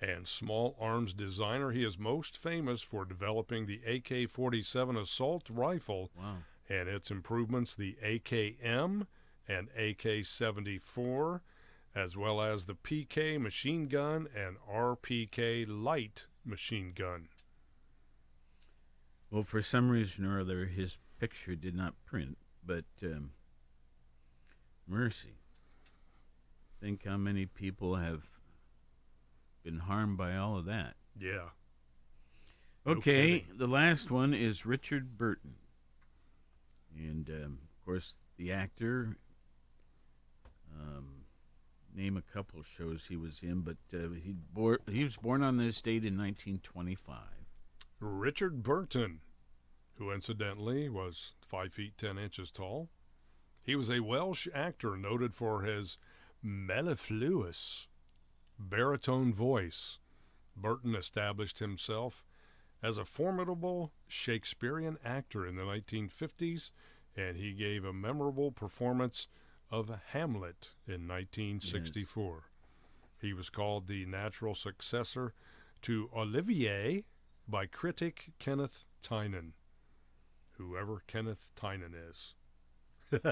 and 0.00 0.26
small 0.26 0.76
arms 0.80 1.12
designer. 1.12 1.72
He 1.72 1.84
is 1.84 1.98
most 1.98 2.38
famous 2.38 2.80
for 2.80 3.04
developing 3.04 3.66
the 3.66 3.80
AK 3.86 4.30
47 4.30 4.96
assault 4.96 5.50
rifle 5.50 6.10
wow. 6.16 6.36
And 6.70 6.88
its 6.88 7.10
improvements, 7.10 7.74
the 7.74 7.96
AKM 8.02 9.06
and 9.48 9.68
AK 9.76 10.24
74, 10.24 11.42
as 11.94 12.16
well 12.16 12.40
as 12.40 12.66
the 12.66 12.74
PK 12.74 13.40
machine 13.40 13.88
gun 13.88 14.28
and 14.34 14.56
RPK 14.72 15.66
light 15.68 16.28
machine 16.44 16.92
gun. 16.94 17.28
Well, 19.30 19.42
for 19.42 19.60
some 19.60 19.90
reason 19.90 20.24
or 20.24 20.40
other, 20.40 20.66
his 20.66 20.96
picture 21.18 21.56
did 21.56 21.74
not 21.74 21.94
print, 22.06 22.38
but 22.64 22.84
um, 23.02 23.32
mercy. 24.86 25.40
Think 26.80 27.04
how 27.04 27.16
many 27.16 27.46
people 27.46 27.96
have 27.96 28.22
been 29.64 29.78
harmed 29.78 30.16
by 30.16 30.36
all 30.36 30.56
of 30.56 30.64
that. 30.66 30.94
Yeah. 31.18 31.50
Okay, 32.86 33.40
kidding. 33.40 33.58
the 33.58 33.66
last 33.66 34.10
one 34.10 34.32
is 34.32 34.64
Richard 34.64 35.18
Burton. 35.18 35.54
And, 36.96 37.28
um, 37.28 37.58
of 37.62 37.84
course, 37.84 38.14
the 38.36 38.52
actor. 38.52 39.16
Um, 40.78 41.20
name 41.94 42.16
a 42.16 42.22
couple 42.34 42.62
shows 42.62 43.02
he 43.08 43.16
was 43.16 43.40
in, 43.42 43.60
but 43.60 43.76
uh, 43.92 44.08
he, 44.22 44.34
bor- 44.52 44.80
he 44.90 45.04
was 45.04 45.16
born 45.16 45.42
on 45.42 45.56
this 45.56 45.80
date 45.80 46.04
in 46.04 46.16
1925. 46.16 47.16
Richard 48.00 48.62
Burton, 48.62 49.20
who 49.98 50.10
incidentally 50.10 50.88
was 50.88 51.34
5 51.46 51.72
feet 51.72 51.98
10 51.98 52.18
inches 52.18 52.50
tall. 52.50 52.88
He 53.62 53.76
was 53.76 53.90
a 53.90 54.00
Welsh 54.00 54.48
actor 54.54 54.96
noted 54.96 55.34
for 55.34 55.62
his 55.62 55.98
mellifluous 56.42 57.88
baritone 58.58 59.32
voice. 59.32 59.98
Burton 60.56 60.94
established 60.94 61.58
himself 61.58 62.24
as 62.82 62.98
a 62.98 63.04
formidable 63.04 63.92
Shakespearean 64.08 64.96
actor 65.04 65.46
in 65.46 65.56
the 65.56 65.62
1950s, 65.62 66.70
and 67.16 67.36
he 67.36 67.52
gave 67.52 67.84
a 67.84 67.92
memorable 67.92 68.50
performance 68.52 69.28
of 69.70 69.90
Hamlet 70.12 70.70
in 70.86 71.06
1964. 71.06 72.44
He 73.20 73.32
was 73.32 73.50
called 73.50 73.86
the 73.86 74.06
natural 74.06 74.54
successor 74.54 75.34
to 75.82 76.08
Olivier 76.16 77.04
by 77.46 77.66
critic 77.66 78.32
Kenneth 78.38 78.84
Tynan, 79.02 79.52
whoever 80.52 81.02
Kenneth 81.06 81.50
Tynan 81.54 81.94
is. 81.94 82.34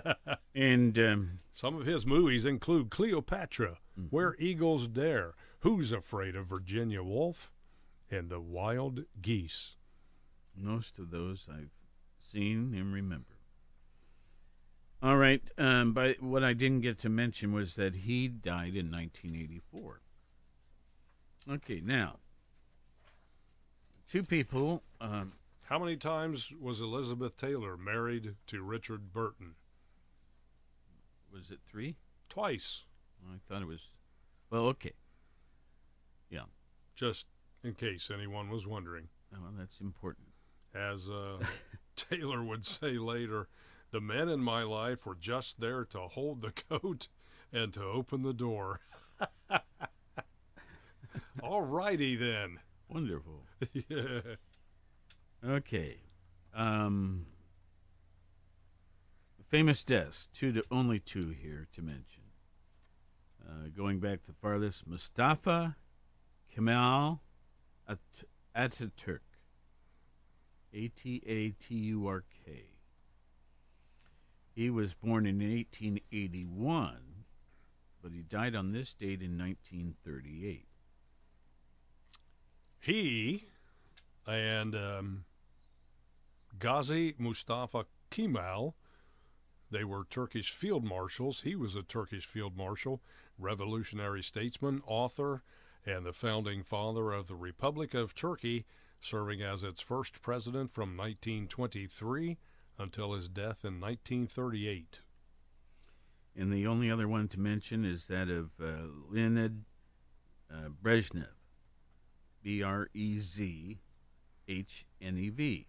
And 0.54 0.98
um, 0.98 1.38
Some 1.52 1.76
of 1.76 1.86
his 1.86 2.04
movies 2.04 2.44
include 2.44 2.90
Cleopatra, 2.90 3.78
Mhm. 3.98 4.08
Where 4.10 4.34
Eagles 4.38 4.88
Dare, 4.88 5.34
Who's 5.60 5.92
Afraid 5.92 6.34
of 6.36 6.46
Virginia 6.46 7.02
Woolf, 7.02 7.50
and 8.10 8.28
The 8.28 8.40
Wild 8.40 9.04
Geese. 9.20 9.76
Most 10.56 10.98
of 10.98 11.10
those 11.10 11.46
I've 11.50 11.70
seen 12.18 12.74
and 12.76 12.92
remember. 12.92 13.36
All 15.02 15.16
right. 15.16 15.42
Um, 15.56 15.92
but 15.92 16.20
what 16.20 16.42
I 16.42 16.52
didn't 16.52 16.80
get 16.80 16.98
to 17.00 17.08
mention 17.08 17.52
was 17.52 17.76
that 17.76 17.94
he 17.94 18.26
died 18.28 18.74
in 18.74 18.90
1984. 18.90 20.00
Okay, 21.50 21.80
now 21.84 22.16
two 24.10 24.22
people. 24.22 24.82
Um, 25.00 25.34
How 25.62 25.78
many 25.78 25.96
times 25.96 26.52
was 26.60 26.80
Elizabeth 26.80 27.36
Taylor 27.36 27.76
married 27.76 28.34
to 28.48 28.62
Richard 28.62 29.12
Burton? 29.12 29.54
was 31.32 31.50
it 31.50 31.58
three? 31.70 31.94
Twice, 32.30 32.84
I 33.30 33.36
thought 33.46 33.62
it 33.62 33.68
was. 33.68 33.90
Well, 34.50 34.66
okay. 34.68 34.94
Yeah. 36.30 36.44
Just 36.94 37.26
in 37.62 37.74
case 37.74 38.10
anyone 38.12 38.48
was 38.48 38.66
wondering. 38.66 39.08
Oh, 39.34 39.38
well, 39.42 39.52
that's 39.56 39.80
important. 39.80 40.28
As 40.74 41.08
uh, 41.08 41.38
Taylor 41.96 42.42
would 42.42 42.64
say 42.64 42.92
later, 42.92 43.48
the 43.90 44.00
men 44.00 44.28
in 44.28 44.40
my 44.40 44.62
life 44.62 45.06
were 45.06 45.14
just 45.14 45.60
there 45.60 45.84
to 45.86 46.00
hold 46.00 46.42
the 46.42 46.52
coat 46.52 47.08
and 47.52 47.72
to 47.72 47.82
open 47.82 48.22
the 48.22 48.34
door. 48.34 48.80
All 51.42 51.62
righty 51.62 52.16
then. 52.16 52.58
Wonderful. 52.88 53.44
yeah. 53.88 54.20
Okay. 55.44 55.98
Um, 56.54 57.26
famous 59.48 59.84
deaths. 59.84 60.28
Two 60.34 60.52
to 60.52 60.62
only 60.70 60.98
two 60.98 61.30
here 61.30 61.68
to 61.74 61.82
mention. 61.82 62.22
Uh, 63.46 63.68
going 63.74 63.98
back 63.98 64.20
the 64.26 64.34
farthest, 64.34 64.86
Mustafa 64.86 65.76
Kemal 66.54 67.20
At- 67.88 67.98
Ataturk. 68.56 69.20
A 70.74 70.88
T 70.88 71.22
A 71.26 71.50
T 71.50 71.74
U 71.74 72.06
R 72.06 72.24
K. 72.44 72.64
He 74.54 74.70
was 74.70 74.92
born 74.92 75.24
in 75.24 75.38
1881, 75.38 76.98
but 78.02 78.12
he 78.12 78.22
died 78.22 78.54
on 78.54 78.72
this 78.72 78.92
date 78.92 79.22
in 79.22 79.38
1938. 79.38 80.66
He 82.80 83.46
and 84.26 84.74
um, 84.74 85.24
Ghazi 86.58 87.14
Mustafa 87.18 87.86
Kemal, 88.10 88.74
they 89.70 89.84
were 89.84 90.04
Turkish 90.04 90.50
field 90.50 90.84
marshals. 90.84 91.42
He 91.42 91.54
was 91.54 91.74
a 91.74 91.82
Turkish 91.82 92.26
field 92.26 92.56
marshal, 92.56 93.00
revolutionary 93.38 94.22
statesman, 94.22 94.82
author, 94.86 95.42
and 95.86 96.04
the 96.04 96.12
founding 96.12 96.62
father 96.62 97.12
of 97.12 97.28
the 97.28 97.34
Republic 97.34 97.94
of 97.94 98.14
Turkey, 98.14 98.66
serving 99.00 99.42
as 99.42 99.62
its 99.62 99.80
first 99.80 100.20
president 100.22 100.70
from 100.70 100.96
1923 100.96 102.36
until 102.78 103.14
his 103.14 103.28
death 103.28 103.64
in 103.64 103.80
1938. 103.80 105.00
And 106.36 106.52
the 106.52 106.66
only 106.66 106.90
other 106.90 107.08
one 107.08 107.28
to 107.28 107.40
mention 107.40 107.84
is 107.84 108.06
that 108.06 108.28
of 108.28 108.50
uh, 108.62 108.86
Leonid 109.10 109.64
uh, 110.52 110.68
Brezhnev, 110.82 111.26
B 112.42 112.62
R 112.62 112.88
E 112.94 113.18
Z 113.18 113.78
H 114.46 114.86
N 115.00 115.18
E 115.18 115.28
V. 115.30 115.66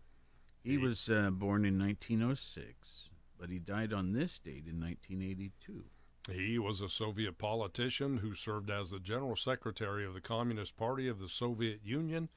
He 0.63 0.77
was 0.77 1.09
uh, 1.09 1.29
born 1.31 1.65
in 1.65 1.79
1906, 1.79 3.09
but 3.39 3.49
he 3.49 3.59
died 3.59 3.93
on 3.93 4.11
this 4.13 4.37
date 4.39 4.65
in 4.67 4.79
1982. 4.79 5.85
He 6.31 6.59
was 6.59 6.81
a 6.81 6.89
Soviet 6.89 7.37
politician 7.37 8.17
who 8.17 8.33
served 8.33 8.69
as 8.69 8.89
the 8.89 8.99
General 8.99 9.35
Secretary 9.35 10.05
of 10.05 10.13
the 10.13 10.21
Communist 10.21 10.77
Party 10.77 11.07
of 11.07 11.19
the 11.19 11.29
Soviet 11.29 11.81
Union 11.83 12.29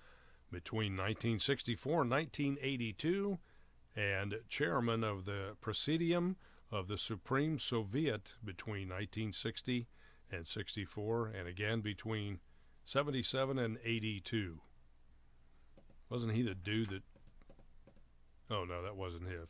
between 0.51 0.93
1964 0.93 2.03
and 2.03 2.11
1982 2.11 3.39
and 3.97 4.35
chairman 4.49 5.05
of 5.05 5.25
the 5.25 5.57
Presidium 5.61 6.37
of 6.71 6.89
the 6.89 6.99
Supreme 6.99 7.59
Soviet 7.59 8.35
between 8.45 8.89
1960 8.89 9.89
and 10.31 10.47
64 10.47 11.29
and 11.29 11.47
again 11.47 11.81
between 11.81 12.41
77 12.85 13.59
and 13.59 13.79
82. 13.85 14.61
Wasn't 16.09 16.35
he 16.35 16.43
the 16.43 16.55
dude 16.55 16.91
that 16.91 17.03
Oh 18.51 18.65
no, 18.65 18.83
that 18.83 18.97
wasn't 18.97 19.29
him. 19.29 19.47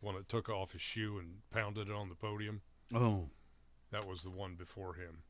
One 0.00 0.14
that 0.14 0.28
took 0.28 0.48
off 0.50 0.72
his 0.72 0.82
shoe 0.82 1.18
and 1.18 1.38
pounded 1.50 1.88
it 1.88 1.94
on 1.94 2.10
the 2.10 2.14
podium. 2.14 2.60
Oh, 2.94 3.30
That 3.90 4.06
was 4.06 4.22
the 4.22 4.30
one 4.30 4.54
before 4.54 4.94
him. 4.94 5.22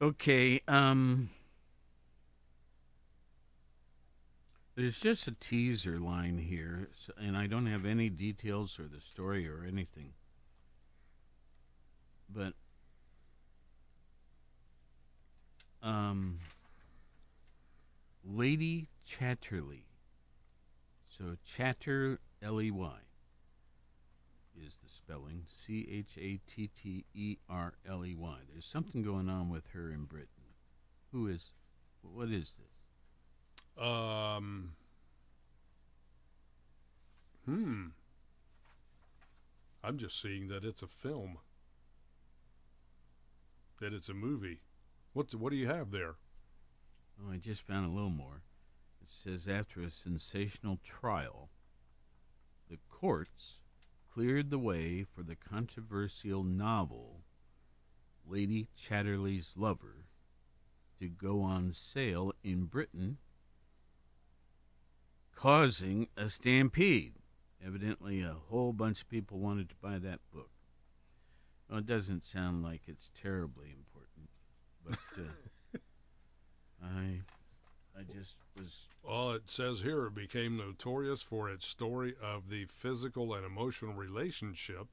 okay. 0.00 0.60
Um, 0.68 1.30
there's 4.76 4.98
just 4.98 5.26
a 5.28 5.32
teaser 5.32 5.98
line 5.98 6.38
here, 6.38 6.88
and 7.16 7.36
I 7.36 7.46
don't 7.46 7.66
have 7.66 7.86
any 7.86 8.10
details 8.10 8.78
or 8.78 8.84
the 8.84 9.00
story 9.00 9.48
or 9.48 9.64
anything. 9.66 10.12
But 12.28 12.54
um, 15.82 16.40
Lady 18.24 18.88
Chatterley. 19.08 19.82
So 21.16 21.36
Chatter 21.56 22.18
L 22.42 22.60
E 22.60 22.70
Y 22.70 22.96
is 24.62 24.76
the 24.82 24.88
spelling 24.88 25.44
C 25.54 25.88
H 25.90 26.18
A 26.18 26.40
T 26.50 26.68
T 26.68 27.04
E 27.14 27.36
R 27.48 27.74
L 27.88 28.04
E 28.04 28.14
Y. 28.14 28.36
There's 28.52 28.66
something 28.66 29.02
going 29.02 29.28
on 29.28 29.48
with 29.48 29.64
her 29.72 29.90
in 29.90 30.04
Britain. 30.04 30.28
Who 31.12 31.28
is? 31.28 31.52
What 32.02 32.28
is 32.28 32.52
this? 32.58 33.84
Um. 33.84 34.72
Hmm. 37.44 37.86
I'm 39.82 39.98
just 39.98 40.20
seeing 40.20 40.48
that 40.48 40.64
it's 40.64 40.82
a 40.82 40.86
film. 40.86 41.38
That 43.80 43.92
it's 43.92 44.08
a 44.08 44.14
movie. 44.14 44.60
What's 45.12 45.34
what 45.34 45.50
do 45.50 45.56
you 45.56 45.66
have 45.66 45.90
there? 45.90 46.14
Oh, 47.20 47.32
I 47.32 47.36
just 47.36 47.62
found 47.62 47.86
a 47.86 47.94
little 47.94 48.10
more. 48.10 48.42
It 49.02 49.08
says 49.08 49.46
after 49.46 49.82
a 49.82 49.90
sensational 49.90 50.78
trial, 50.82 51.50
the 52.70 52.78
courts 52.88 53.58
cleared 54.14 54.48
the 54.50 54.58
way 54.58 55.02
for 55.02 55.24
the 55.24 55.34
controversial 55.34 56.44
novel 56.44 57.24
Lady 58.26 58.68
Chatterley's 58.76 59.52
Lover 59.56 60.06
to 61.00 61.08
go 61.08 61.42
on 61.42 61.72
sale 61.72 62.32
in 62.44 62.64
Britain, 62.64 63.18
causing 65.34 66.08
a 66.16 66.30
stampede. 66.30 67.14
Evidently, 67.64 68.22
a 68.22 68.36
whole 68.48 68.72
bunch 68.72 69.00
of 69.00 69.08
people 69.08 69.38
wanted 69.38 69.68
to 69.70 69.74
buy 69.82 69.98
that 69.98 70.20
book. 70.32 70.50
Well, 71.68 71.80
it 71.80 71.86
doesn't 71.86 72.24
sound 72.24 72.62
like 72.62 72.82
it's 72.86 73.10
terribly 73.20 73.74
important, 73.76 74.28
but 74.86 74.98
uh, 75.18 75.78
I, 76.84 77.20
I 77.98 78.02
just 78.02 78.34
was 78.56 78.88
Well, 79.02 79.32
it 79.32 79.48
says 79.48 79.80
here 79.82 80.06
it 80.06 80.14
became 80.14 80.56
notorious 80.56 81.22
for 81.22 81.48
its 81.50 81.66
story 81.66 82.14
of 82.22 82.48
the 82.48 82.64
physical 82.66 83.34
and 83.34 83.44
emotional 83.44 83.94
relationship 83.94 84.88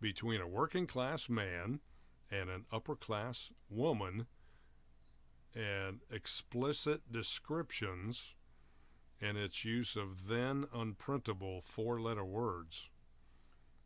between 0.00 0.40
a 0.40 0.46
working 0.46 0.86
class 0.86 1.28
man 1.28 1.80
and 2.30 2.48
an 2.50 2.64
upper 2.70 2.94
class 2.94 3.50
woman 3.68 4.26
and 5.54 6.00
explicit 6.10 7.10
descriptions 7.10 8.34
and 9.20 9.36
its 9.36 9.64
use 9.64 9.96
of 9.96 10.28
then 10.28 10.66
unprintable 10.72 11.60
four 11.62 12.00
letter 12.00 12.24
words. 12.24 12.88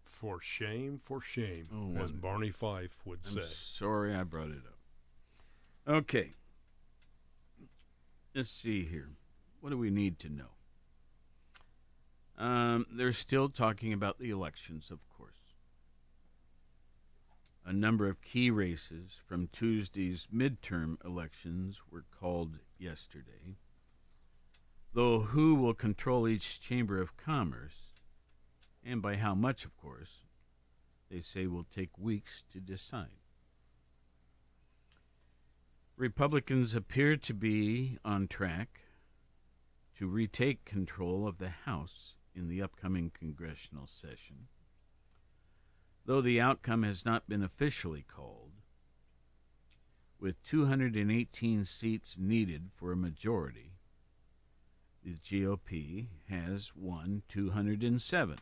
For 0.03 0.41
shame, 0.41 0.99
for 1.03 1.21
shame, 1.21 1.69
Oh, 1.73 2.03
as. 2.03 2.13
Barney 2.13 2.51
Fife 2.51 3.01
would 3.07 3.21
I'm 3.27 3.33
say. 3.33 3.45
sorry 3.49 4.15
I 4.15 4.23
brought 4.25 4.51
it 4.51 4.63
up. 4.67 5.93
Okay. 5.95 6.35
Let's 8.35 8.51
see 8.51 8.87
here. 8.87 9.11
What 9.61 9.71
do 9.71 9.77
we 9.77 9.91
need 9.91 10.19
to 10.21 10.31
know? 10.31 10.53
Um, 12.39 12.87
they're 12.91 13.13
still 13.13 13.51
talking 13.51 13.93
about 13.93 14.19
the 14.19 14.31
elections, 14.31 14.91
of 14.91 15.01
course. 15.07 15.37
A 17.67 17.75
number 17.75 18.09
of 18.09 18.23
key 18.23 18.51
races 18.51 19.13
from 19.29 19.49
Tuesday's 19.53 20.27
midterm 20.35 20.97
elections 21.05 21.79
were 21.91 22.05
called 22.19 22.59
yesterday. 22.79 23.59
Though 24.95 25.21
who 25.21 25.55
will 25.55 25.75
control 25.75 26.27
each 26.27 26.59
chamber 26.61 27.03
of 27.03 27.19
commerce, 27.19 27.93
and 28.83 29.03
by 29.03 29.17
how 29.17 29.35
much, 29.35 29.67
of 29.67 29.77
course, 29.77 30.23
they 31.11 31.21
say 31.21 31.47
will 31.47 31.65
take 31.65 31.99
weeks 31.99 32.45
to 32.53 32.61
decide. 32.61 33.22
Republicans 36.03 36.75
appear 36.75 37.17
to 37.17 37.33
be 37.33 37.97
on 38.05 38.27
track 38.27 38.81
to 39.97 40.09
retake 40.09 40.65
control 40.65 41.29
of 41.29 41.39
the 41.39 41.51
House 41.65 42.17
in 42.35 42.49
the 42.49 42.61
upcoming 42.61 43.13
congressional 43.17 43.87
session. 43.87 44.49
Though 46.05 46.21
the 46.21 46.41
outcome 46.41 46.83
has 46.83 47.05
not 47.05 47.29
been 47.29 47.45
officially 47.45 48.05
called, 48.13 48.51
with 50.19 50.43
218 50.43 51.65
seats 51.67 52.17
needed 52.19 52.71
for 52.75 52.91
a 52.91 52.97
majority, 52.97 53.75
the 55.05 55.15
GOP 55.15 56.09
has 56.29 56.73
won 56.75 57.23
207 57.29 58.39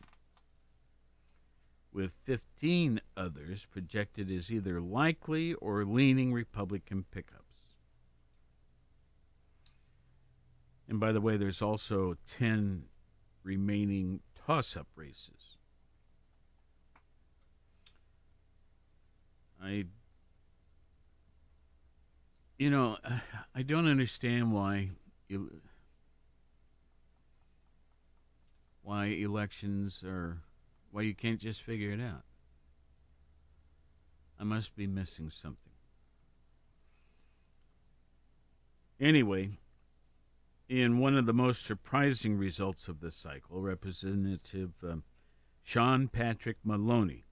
with 1.93 2.11
15 2.23 3.01
others 3.15 3.67
projected 3.69 4.31
as 4.31 4.49
either 4.49 4.81
likely 4.81 5.53
or 5.55 5.85
leaning 5.85 6.33
Republican 6.33 7.05
pickups. 7.11 7.40
And 10.91 10.99
by 10.99 11.13
the 11.13 11.21
way, 11.21 11.37
there's 11.37 11.61
also 11.61 12.17
10 12.37 12.83
remaining 13.43 14.19
toss 14.45 14.75
up 14.75 14.87
races. 14.97 15.55
I, 19.63 19.85
you 22.57 22.69
know, 22.69 22.97
I 23.55 23.61
don't 23.61 23.87
understand 23.87 24.51
why. 24.51 24.89
Why 28.83 29.05
elections 29.05 30.03
are 30.03 30.41
why 30.91 31.03
you 31.03 31.15
can't 31.15 31.39
just 31.39 31.61
figure 31.61 31.91
it 31.91 32.01
out. 32.01 32.25
I 34.37 34.43
must 34.43 34.75
be 34.75 34.87
missing 34.87 35.31
something. 35.41 35.71
Anyway, 38.99 39.57
in 40.71 40.99
one 40.99 41.17
of 41.17 41.25
the 41.25 41.33
most 41.33 41.65
surprising 41.65 42.37
results 42.37 42.87
of 42.87 43.01
the 43.01 43.11
cycle, 43.11 43.59
Representative 43.59 44.71
um, 44.81 45.03
Sean 45.63 46.07
Patrick 46.07 46.55
Maloney, 46.63 47.25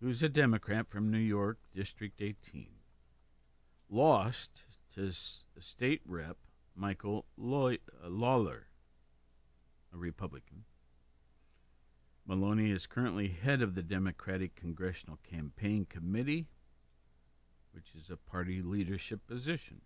who's 0.00 0.24
a 0.24 0.28
Democrat 0.28 0.88
from 0.90 1.08
New 1.08 1.18
York, 1.18 1.58
District 1.72 2.20
18, 2.20 2.66
lost 3.90 4.50
to 4.96 5.12
State 5.60 6.00
Rep 6.04 6.36
Michael 6.74 7.26
uh, 7.38 7.76
Lawler, 8.08 8.66
a 9.94 9.96
Republican. 9.96 10.64
Maloney 12.26 12.72
is 12.72 12.88
currently 12.88 13.28
head 13.28 13.62
of 13.62 13.76
the 13.76 13.84
Democratic 13.84 14.56
Congressional 14.56 15.20
Campaign 15.30 15.86
Committee, 15.88 16.48
which 17.70 17.92
is 17.96 18.10
a 18.10 18.16
party 18.16 18.60
leadership 18.62 19.24
position. 19.28 19.80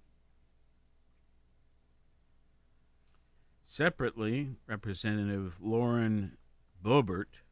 Separately, 3.69 4.57
Representative 4.67 5.57
Lauren 5.61 6.37
Boebert, 6.83 7.43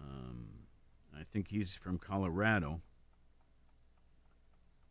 um, 0.00 0.48
I 1.14 1.22
think 1.32 1.48
he's 1.48 1.74
from 1.74 1.98
Colorado. 1.98 2.80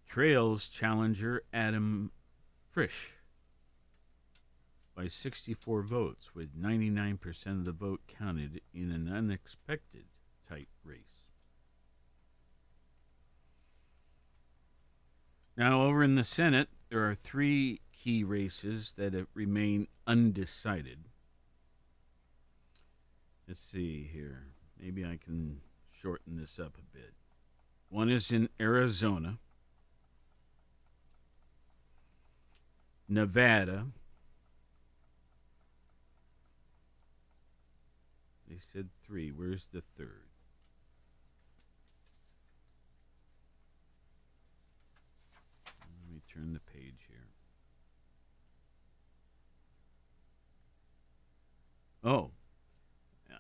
Trails 0.07 0.69
challenger 0.69 1.43
Adam 1.51 2.11
Frisch 2.71 3.09
by 4.95 5.07
64 5.07 5.81
votes, 5.81 6.35
with 6.35 6.55
99% 6.55 7.47
of 7.47 7.65
the 7.65 7.71
vote 7.71 8.01
counted 8.07 8.61
in 8.73 8.91
an 8.91 9.11
unexpected 9.11 10.05
tight 10.47 10.69
race. 10.83 10.99
Now, 15.57 15.83
over 15.83 16.03
in 16.03 16.15
the 16.15 16.23
Senate, 16.23 16.69
there 16.89 17.09
are 17.09 17.15
three 17.15 17.81
key 18.03 18.23
races 18.23 18.93
that 18.97 19.13
remain 19.33 19.87
undecided. 20.05 20.97
Let's 23.47 23.61
see 23.61 24.09
here. 24.11 24.47
Maybe 24.79 25.05
I 25.05 25.17
can 25.23 25.61
shorten 26.01 26.37
this 26.37 26.59
up 26.59 26.73
a 26.77 26.97
bit. 26.97 27.13
One 27.89 28.09
is 28.09 28.31
in 28.31 28.49
Arizona, 28.59 29.37
Nevada. 33.07 33.85
They 38.49 38.57
said 38.73 38.89
three. 39.05 39.29
Where's 39.31 39.67
the 39.71 39.83
third? 39.97 40.27
Let 45.65 46.11
me 46.11 46.21
turn 46.33 46.53
the 46.53 46.59
page 46.71 47.05
here. 47.07 47.27
Oh, 52.03 52.31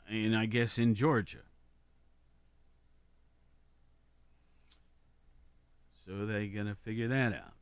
and 0.09 0.35
I 0.35 0.45
guess 0.45 0.77
in 0.77 0.95
Georgia. 0.95 1.43
So 6.05 6.25
they 6.25 6.47
gonna 6.47 6.75
figure 6.75 7.07
that 7.09 7.33
out. 7.33 7.53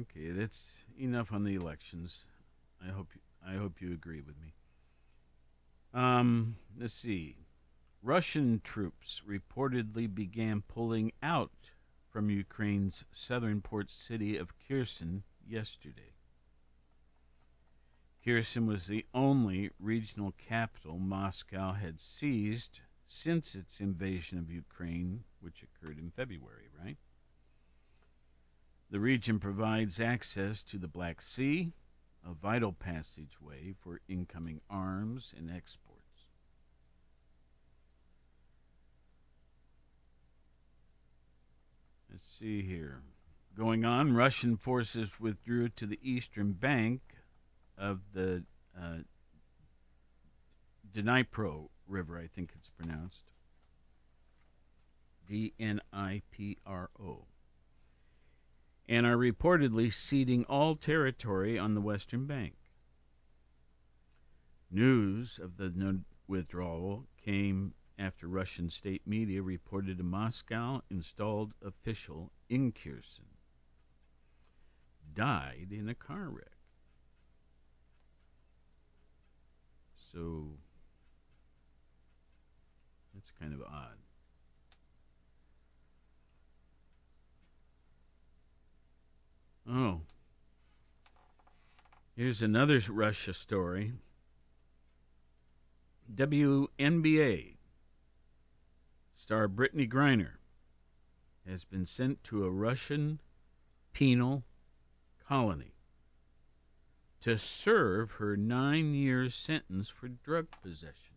Okay, 0.00 0.30
that's 0.30 0.62
enough 0.98 1.32
on 1.32 1.44
the 1.44 1.54
elections. 1.54 2.24
I 2.84 2.90
hope 2.90 3.08
I 3.46 3.54
hope 3.54 3.80
you 3.80 3.92
agree 3.92 4.20
with 4.20 4.36
me. 4.40 4.52
Um, 5.94 6.56
let's 6.78 6.94
see. 6.94 7.36
Russian 8.02 8.60
troops 8.62 9.22
reportedly 9.26 10.12
began 10.12 10.62
pulling 10.62 11.12
out 11.22 11.50
from 12.10 12.30
Ukraine's 12.30 13.04
southern 13.12 13.60
port 13.60 13.90
city 13.90 14.36
of 14.36 14.52
Kherson 14.66 15.22
yesterday. 15.46 16.12
Kherson 18.24 18.66
was 18.66 18.86
the 18.86 19.06
only 19.14 19.70
regional 19.78 20.32
capital 20.32 20.98
Moscow 20.98 21.72
had 21.72 22.00
seized 22.00 22.80
since 23.06 23.54
its 23.54 23.80
invasion 23.80 24.38
of 24.38 24.50
Ukraine, 24.50 25.24
which 25.40 25.62
occurred 25.62 25.98
in 25.98 26.10
February, 26.10 26.68
right? 26.82 26.98
The 28.90 29.00
region 29.00 29.38
provides 29.38 30.00
access 30.00 30.62
to 30.64 30.78
the 30.78 30.88
Black 30.88 31.22
Sea, 31.22 31.72
a 32.24 32.32
vital 32.32 32.72
passageway 32.72 33.74
for 33.80 34.00
incoming 34.08 34.60
arms 34.68 35.32
and 35.36 35.50
exports. 35.50 35.87
Let's 42.10 42.24
see 42.38 42.62
here. 42.62 43.02
Going 43.56 43.84
on, 43.84 44.14
Russian 44.14 44.56
forces 44.56 45.18
withdrew 45.18 45.68
to 45.70 45.86
the 45.86 45.98
eastern 46.02 46.52
bank 46.52 47.00
of 47.76 48.00
the 48.14 48.44
uh, 48.78 48.98
Dnipro 50.94 51.68
River, 51.86 52.18
I 52.18 52.28
think 52.28 52.52
it's 52.54 52.68
pronounced. 52.68 53.24
D 55.26 55.52
N 55.60 55.80
I 55.92 56.22
P 56.30 56.56
R 56.64 56.90
O. 57.00 57.24
And 58.88 59.04
are 59.04 59.16
reportedly 59.16 59.92
ceding 59.92 60.44
all 60.44 60.76
territory 60.76 61.58
on 61.58 61.74
the 61.74 61.80
western 61.80 62.26
bank. 62.26 62.54
News 64.70 65.38
of 65.42 65.56
the 65.58 66.00
withdrawal 66.26 67.04
came 67.22 67.74
after 67.98 68.28
Russian 68.28 68.70
state 68.70 69.02
media 69.06 69.42
reported 69.42 69.98
a 69.98 70.04
Moscow 70.04 70.82
installed 70.90 71.52
official 71.62 72.30
in 72.48 72.72
Kherson 72.72 73.24
died 75.14 75.68
in 75.72 75.88
a 75.88 75.94
car 75.94 76.28
wreck. 76.28 76.46
So 80.12 80.44
that's 83.12 83.30
kind 83.40 83.52
of 83.52 83.62
odd. 83.62 83.98
Oh. 89.70 90.00
Here's 92.16 92.42
another 92.42 92.80
Russia 92.88 93.34
story. 93.34 93.92
WNBA 96.14 97.57
star 99.28 99.46
Brittney 99.46 99.86
Griner 99.86 100.38
has 101.46 101.62
been 101.62 101.84
sent 101.84 102.24
to 102.24 102.46
a 102.46 102.50
Russian 102.50 103.20
penal 103.92 104.42
colony 105.28 105.74
to 107.20 107.36
serve 107.36 108.12
her 108.12 108.38
nine 108.38 108.94
year 108.94 109.28
sentence 109.28 109.90
for 109.90 110.08
drug 110.08 110.46
possession. 110.62 111.16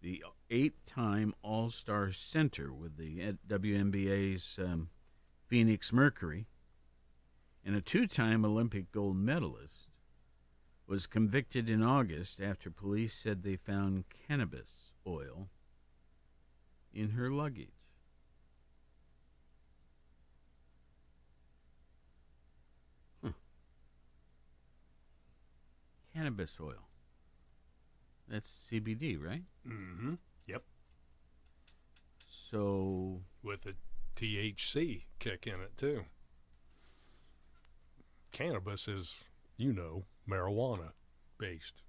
The 0.00 0.24
eight 0.50 0.74
time 0.86 1.36
All 1.40 1.70
Star 1.70 2.10
center 2.10 2.72
with 2.72 2.96
the 2.96 3.36
WNBA's 3.48 4.58
um, 4.58 4.90
Phoenix 5.46 5.92
Mercury 5.92 6.48
and 7.64 7.76
a 7.76 7.80
two 7.80 8.08
time 8.08 8.44
Olympic 8.44 8.90
gold 8.90 9.14
medalist 9.14 9.86
was 10.88 11.06
convicted 11.06 11.68
in 11.68 11.80
August 11.80 12.40
after 12.40 12.72
police 12.72 13.14
said 13.14 13.44
they 13.44 13.54
found 13.54 14.02
cannabis 14.26 14.90
oil 15.06 15.48
in 16.92 17.10
her 17.10 17.30
luggage. 17.30 17.70
cannabis 26.20 26.52
oil. 26.60 26.88
That's 28.28 28.48
CBD, 28.70 29.20
right? 29.22 29.42
Mm-hmm. 29.66 30.14
Yep. 30.46 30.62
So, 32.50 33.20
With 33.42 33.66
a 33.66 33.74
THC 34.16 35.04
kick 35.18 35.46
in 35.46 35.54
it 35.60 35.76
too. 35.76 36.04
Cannabis 38.32 38.86
is, 38.86 39.20
you 39.56 39.72
know, 39.72 40.04
marijuana 40.28 40.90
based. 41.38 41.82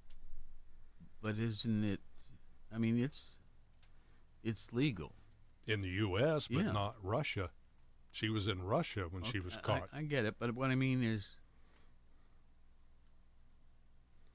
but 1.21 1.37
isn't 1.37 1.83
it? 1.83 1.99
I 2.73 2.77
mean, 2.77 2.97
it's 3.03 3.31
it's 4.43 4.71
legal. 4.73 5.13
in 5.67 5.81
the 5.81 5.89
U.S., 5.89 6.47
but 6.47 6.65
Yeah. 6.65 6.71
not 6.71 6.95
Russia. 7.03 7.51
She 8.11 8.29
was 8.29 8.47
in 8.47 8.63
Russia 8.63 9.07
when 9.09 9.23
she 9.23 9.39
was 9.39 9.57
caught. 9.57 9.87
I, 9.93 9.99
I 9.99 10.03
get 10.03 10.25
it, 10.25 10.35
but 10.39 10.53
what 10.55 10.69
I 10.71 10.75
mean 10.75 11.03
is, 11.03 11.37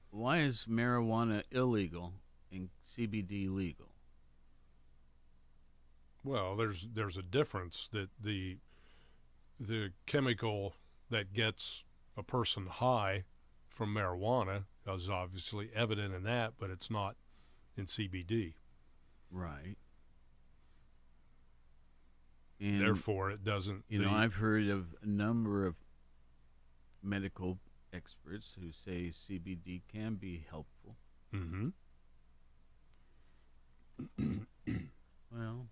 why 0.09 0.39
is 0.39 0.65
marijuana 0.69 1.43
illegal 1.51 2.13
and 2.51 2.69
CBD 2.87 3.49
legal? 3.53 3.89
well, 6.23 6.55
there's 6.57 6.87
there's 6.93 7.15
a 7.17 7.21
difference 7.21 7.87
that 7.93 8.09
the 8.21 8.57
the 9.59 9.91
chemical 10.05 10.75
that 11.09 11.31
gets 11.33 11.83
a 12.17 12.23
person 12.23 12.65
high 12.67 13.23
from 13.69 13.93
marijuana 13.93 14.63
is 14.87 15.09
obviously 15.09 15.69
evident 15.73 16.13
in 16.13 16.23
that, 16.23 16.53
but 16.59 16.69
it's 16.69 16.89
not 16.89 17.15
in 17.77 17.85
CBD. 17.85 18.55
Right. 19.31 19.75
And 22.59 22.81
Therefore, 22.81 23.29
it 23.31 23.43
doesn't. 23.43 23.83
you 23.87 23.99
the, 23.99 24.05
know, 24.05 24.11
I've 24.11 24.33
heard 24.35 24.67
of 24.69 24.85
a 25.03 25.07
number 25.07 25.65
of 25.67 25.75
medical 27.03 27.59
experts 27.93 28.47
who 28.59 28.71
say 28.71 29.11
CBD 29.11 29.81
can 29.93 30.15
be 30.15 30.43
helpful. 30.49 30.95
hmm 31.31 31.69
Well, 35.31 35.67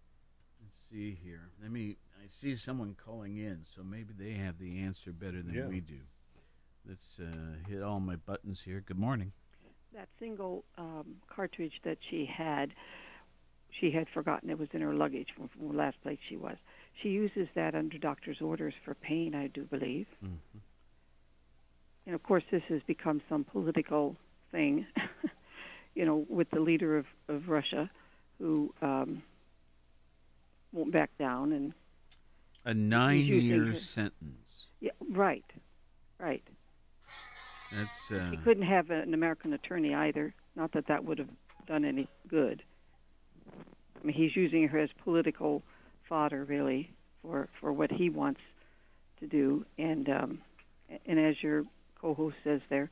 let's 0.62 0.78
see 0.92 1.18
here. 1.24 1.50
Let 1.62 1.72
me. 1.72 1.98
I 2.24 2.28
see 2.30 2.56
someone 2.56 2.96
calling 3.04 3.38
in, 3.38 3.66
so 3.76 3.84
maybe 3.84 4.14
they 4.18 4.34
have 4.34 4.58
the 4.60 4.80
answer 4.80 5.12
better 5.12 5.42
than 5.42 5.54
Yeah. 5.54 5.68
we 5.68 5.80
do. 5.80 6.00
Let's 6.88 7.20
uh, 7.20 7.56
hit 7.68 7.82
all 7.82 8.00
my 8.00 8.16
buttons 8.16 8.62
here. 8.64 8.82
Good 8.86 8.98
morning. 9.00 9.32
that 9.94 10.10
single 10.20 10.66
um, 10.78 11.16
cartridge 11.34 11.80
that 11.84 11.98
she 12.10 12.26
had, 12.26 12.74
she 13.72 13.92
had 13.92 14.08
forgotten 14.14 14.50
it 14.50 14.60
was 14.60 14.68
in 14.74 14.82
her 14.82 14.94
luggage 14.94 15.30
from, 15.36 15.48
from 15.48 15.70
the 15.70 15.74
last 15.74 16.02
place 16.04 16.20
she 16.28 16.36
was. 16.36 16.58
She 17.02 17.10
uses 17.10 17.48
that 17.56 17.76
under 17.76 17.98
doctor's 17.98 18.42
orders 18.42 18.74
for 18.84 18.94
pain, 18.96 19.36
I 19.36 19.48
do 19.48 19.64
believe. 19.64 20.08
Mhm. 20.24 20.38
and 22.06 22.16
of 22.16 22.22
course, 22.24 22.44
this 22.52 22.64
has 22.70 22.82
become 22.84 23.22
some 23.28 23.44
political 23.44 24.16
thing, 24.52 24.86
you 25.96 26.06
know, 26.06 26.24
with 26.30 26.50
the 26.52 26.60
leader 26.60 26.98
of, 26.98 27.08
of 27.28 27.50
Russia 27.50 27.90
who 28.40 28.74
um, 28.82 29.24
won't 30.72 30.92
back 30.92 31.10
down. 31.18 31.52
And 31.52 31.74
A 32.64 32.74
nine-year 32.74 33.66
his- 33.74 33.88
sentence. 33.90 34.68
yeah, 34.80 34.92
right, 35.10 35.46
right. 36.20 36.44
That's 37.72 38.12
uh, 38.12 38.30
He 38.32 38.38
couldn't 38.38 38.64
have 38.64 38.90
an 38.92 39.14
American 39.14 39.52
attorney 39.54 39.94
either. 39.96 40.34
Not 40.56 40.72
that 40.74 40.86
that 40.88 41.04
would 41.04 41.18
have 41.18 41.30
done 41.66 41.84
any 41.84 42.08
good. 42.28 42.64
I 43.52 44.06
mean, 44.06 44.16
he's 44.16 44.36
using 44.36 44.68
her 44.70 44.78
as 44.80 44.92
political 45.04 45.64
fodder, 46.08 46.44
really, 46.46 46.92
for 47.22 47.50
for 47.60 47.72
what 47.74 47.92
he 47.92 48.10
wants 48.10 48.42
to 49.20 49.28
do. 49.28 49.66
And 49.78 50.10
um, 50.10 50.42
and 51.06 51.20
as 51.20 51.42
your 51.42 51.66
co-host 52.00 52.36
says 52.44 52.62
there, 52.70 52.90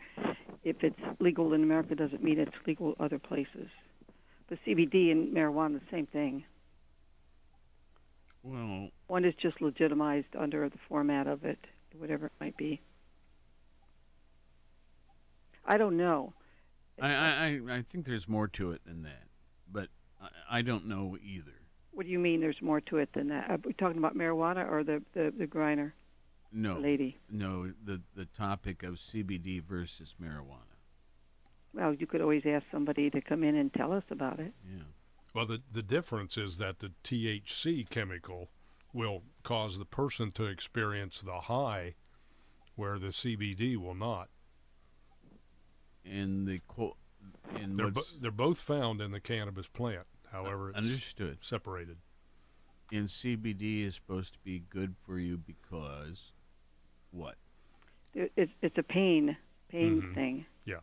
if 0.64 0.84
it's 0.84 1.00
legal 1.20 1.54
in 1.54 1.64
America, 1.64 1.96
doesn't 1.96 2.24
mean 2.24 2.40
it's 2.40 2.56
legal 2.66 2.96
other 3.00 3.20
places. 3.20 3.68
But 4.48 4.60
CBD 4.66 5.12
and 5.12 5.34
marijuana, 5.34 5.80
the 5.80 5.86
same 5.92 6.06
thing. 6.08 6.44
well. 8.44 8.90
One 9.08 9.26
is 9.26 9.36
just 9.36 9.62
legitimized 9.62 10.36
under 10.38 10.68
the 10.70 10.78
format 10.90 11.28
of 11.28 11.44
it, 11.46 11.60
whatever 11.98 12.28
it 12.28 12.32
might 12.42 12.58
be. 12.58 12.82
I 15.66 15.78
don't 15.78 15.98
know. 15.98 16.34
I, 17.02 17.10
I, 17.14 17.62
I- 17.70 17.82
think 17.82 18.06
there's 18.06 18.28
more 18.28 18.48
to 18.50 18.72
it 18.72 18.82
than 18.86 19.04
that, 19.04 19.24
but 19.72 19.88
I, 20.22 20.60
I 20.60 20.62
don't 20.62 20.86
know 20.88 21.18
either. 21.24 21.54
What 21.94 22.06
do 22.06 22.12
you 22.12 22.20
mean? 22.20 22.42
There's 22.42 22.62
more 22.62 22.82
to 22.82 22.98
it 22.98 23.14
than 23.14 23.28
that? 23.30 23.50
Are 23.50 23.60
we 23.64 23.74
talking 23.74 23.98
about 23.98 24.16
marijuana 24.16 24.70
or 24.70 24.84
the 24.84 25.02
the, 25.14 25.32
the 25.38 25.48
griner 25.48 25.92
No, 26.52 26.78
lady? 26.80 27.18
no, 27.30 27.72
the 27.86 28.02
the 28.16 28.26
topic 28.26 28.84
of 28.84 28.96
CBD 28.96 29.62
versus 29.62 30.16
marijuana. 30.22 30.78
Well, 31.74 31.94
you 31.94 32.06
could 32.06 32.22
always 32.22 32.44
ask 32.46 32.66
somebody 32.72 33.10
to 33.10 33.22
come 33.22 33.44
in 33.44 33.56
and 33.56 33.74
tell 33.74 33.92
us 33.94 34.04
about 34.12 34.40
it. 34.40 34.54
Yeah. 34.68 34.84
Well, 35.34 35.48
the, 35.48 35.64
the 35.72 35.82
difference 35.82 36.38
is 36.38 36.60
that 36.60 36.78
the 36.80 36.92
THC 37.04 37.90
chemical 37.90 38.50
will 38.94 39.24
cause 39.42 39.80
the 39.80 39.86
person 39.86 40.32
to 40.34 40.44
experience 40.46 41.20
the 41.20 41.42
high 41.42 41.96
where 42.76 43.00
the 43.00 43.08
CBD 43.08 43.76
will 43.78 43.96
not. 43.96 44.30
And 46.06 46.48
the 46.48 46.60
quote. 46.68 46.98
And 47.56 47.80
They're, 47.80 47.90
bo- 47.90 48.02
they're 48.22 48.30
both 48.32 48.60
found 48.60 49.02
in 49.02 49.12
the 49.12 49.20
cannabis 49.20 49.68
plant. 49.68 50.06
However, 50.34 50.70
it's 50.70 50.78
understood. 50.78 51.38
separated. 51.42 51.98
And 52.92 53.08
CBD 53.08 53.86
is 53.88 53.96
supposed 53.96 54.34
to 54.34 54.40
be 54.44 54.64
good 54.70 54.96
for 55.06 55.18
you 55.18 55.38
because 55.38 56.34
what? 57.12 57.36
It, 58.14 58.32
it's 58.36 58.52
it's 58.62 58.78
a 58.78 58.84
pain 58.84 59.38
pain 59.70 60.02
Mhm. 60.02 60.14
thing. 60.16 60.46
Yeah. 60.66 60.82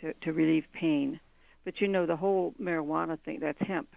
To 0.00 0.12
to 0.14 0.32
relieve 0.32 0.66
pain, 0.72 1.20
but 1.64 1.80
you 1.80 1.88
know 1.88 2.06
the 2.06 2.16
whole 2.16 2.54
marijuana 2.60 3.18
thing. 3.20 3.40
That's 3.40 3.60
hemp. 3.62 3.94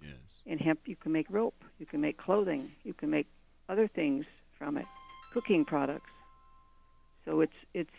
Yes. 0.00 0.16
In 0.46 0.58
hemp, 0.58 0.80
you 0.86 0.96
can 0.96 1.12
make 1.12 1.26
rope. 1.30 1.64
You 1.78 1.86
can 1.86 2.00
make 2.00 2.16
clothing. 2.18 2.72
You 2.84 2.92
can 2.94 3.10
make 3.10 3.26
other 3.68 3.86
things 3.88 4.26
from 4.58 4.76
it, 4.76 4.86
cooking 5.32 5.64
products. 5.64 6.10
So 7.24 7.40
it's 7.40 7.56
it's 7.74 7.94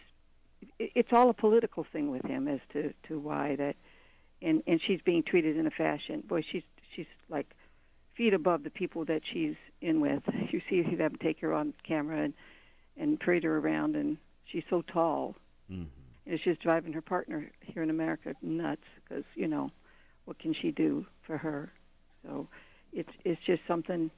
it's 0.79 1.13
all 1.13 1.29
a 1.29 1.33
political 1.33 1.83
thing 1.83 2.11
with 2.11 2.25
him 2.25 2.47
as 2.47 2.59
to 2.73 2.93
to 3.07 3.19
why 3.19 3.55
that, 3.55 3.75
and 4.45 4.63
and 4.67 4.81
she's 4.81 5.01
being 5.01 5.23
treated 5.23 5.57
in 5.57 5.67
a 5.67 5.71
fashion. 5.71 6.21
Boy, 6.21 6.43
she's 6.51 6.63
she's 6.95 7.07
like 7.29 7.47
feet 8.15 8.33
above 8.33 8.63
the 8.63 8.71
people 8.71 9.05
that 9.05 9.23
she's 9.31 9.55
in 9.81 10.01
with. 10.01 10.23
You 10.51 10.61
see 10.69 10.81
them 10.83 11.17
take 11.17 11.41
her 11.41 11.53
on 11.53 11.73
camera 11.83 12.19
and 12.21 12.33
and 12.97 13.19
parade 13.19 13.43
her 13.45 13.57
around, 13.57 13.95
and 13.97 14.17
she's 14.45 14.63
so 14.69 14.81
tall. 14.81 15.35
hmm 15.69 15.85
And 16.25 16.35
it's 16.35 16.43
just 16.43 16.61
driving 16.61 16.93
her 16.93 17.01
partner 17.01 17.51
here 17.61 17.83
in 17.83 17.89
America 17.91 18.35
nuts 18.41 18.83
because 19.03 19.25
you 19.35 19.47
know 19.47 19.71
what 20.25 20.39
can 20.39 20.53
she 20.53 20.71
do 20.71 21.05
for 21.23 21.37
her? 21.37 21.71
So 22.23 22.47
it's 22.93 23.11
it's 23.25 23.41
just 23.43 23.63
something. 23.67 24.11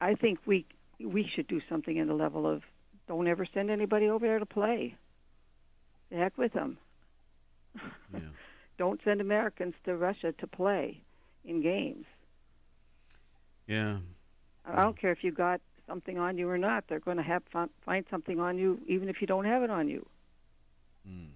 I 0.00 0.14
think 0.14 0.40
we 0.46 0.66
we 1.00 1.26
should 1.26 1.48
do 1.48 1.60
something 1.68 1.96
in 1.96 2.08
the 2.08 2.14
level 2.14 2.46
of 2.46 2.62
don't 3.08 3.28
ever 3.28 3.46
send 3.46 3.70
anybody 3.70 4.08
over 4.08 4.26
there 4.26 4.38
to 4.40 4.46
play. 4.46 4.96
The 6.10 6.16
heck 6.16 6.38
with 6.38 6.52
them. 6.52 6.78
Yeah. 8.12 8.30
Don't 8.78 9.00
send 9.04 9.20
Americans 9.20 9.74
to 9.84 9.96
Russia 9.96 10.32
to 10.32 10.46
play 10.46 11.00
in 11.44 11.62
games. 11.62 12.06
Yeah. 13.66 13.98
I 14.64 14.82
don't 14.82 14.98
care 14.98 15.12
if 15.12 15.22
you 15.22 15.30
got 15.32 15.60
something 15.86 16.18
on 16.18 16.36
you 16.38 16.48
or 16.48 16.58
not. 16.58 16.84
They're 16.88 17.00
going 17.00 17.16
to 17.16 17.22
have 17.22 17.42
fi- 17.50 17.68
find 17.84 18.04
something 18.10 18.40
on 18.40 18.58
you 18.58 18.80
even 18.86 19.08
if 19.08 19.20
you 19.20 19.26
don't 19.26 19.44
have 19.44 19.62
it 19.62 19.70
on 19.70 19.88
you. 19.88 20.06
Mm. 21.08 21.28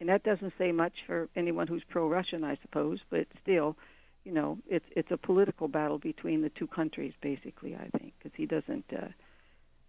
and 0.00 0.08
that 0.08 0.22
doesn't 0.22 0.54
say 0.56 0.72
much 0.72 0.94
for 1.06 1.28
anyone 1.36 1.66
who's 1.66 1.84
pro-Russian, 1.84 2.44
I 2.44 2.56
suppose. 2.62 3.00
But 3.10 3.26
still, 3.42 3.76
you 4.24 4.32
know, 4.32 4.58
it's 4.66 4.86
it's 4.96 5.10
a 5.10 5.18
political 5.18 5.68
battle 5.68 5.98
between 5.98 6.40
the 6.40 6.48
two 6.48 6.66
countries, 6.66 7.12
basically. 7.20 7.76
I 7.76 7.88
think 7.98 8.14
because 8.18 8.34
he 8.36 8.46
doesn't. 8.46 8.86
Uh, 8.90 9.08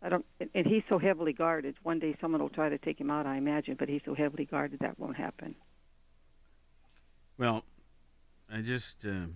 I 0.02 0.10
don't, 0.10 0.26
and 0.54 0.68
he's 0.68 0.84
so 0.90 1.00
heavily 1.00 1.32
guarded. 1.32 1.76
One 1.84 2.00
day, 2.00 2.16
someone 2.20 2.42
will 2.42 2.50
try 2.50 2.68
to 2.68 2.78
take 2.78 3.00
him 3.00 3.10
out, 3.10 3.26
I 3.26 3.38
imagine, 3.38 3.76
but 3.76 3.88
he's 3.88 4.02
so 4.04 4.14
heavily 4.14 4.44
guarded 4.44 4.80
that 4.80 5.00
won't 5.00 5.16
happen. 5.16 5.56
Well, 7.38 7.64
I 8.52 8.62
just. 8.62 9.06
Uh, 9.06 9.28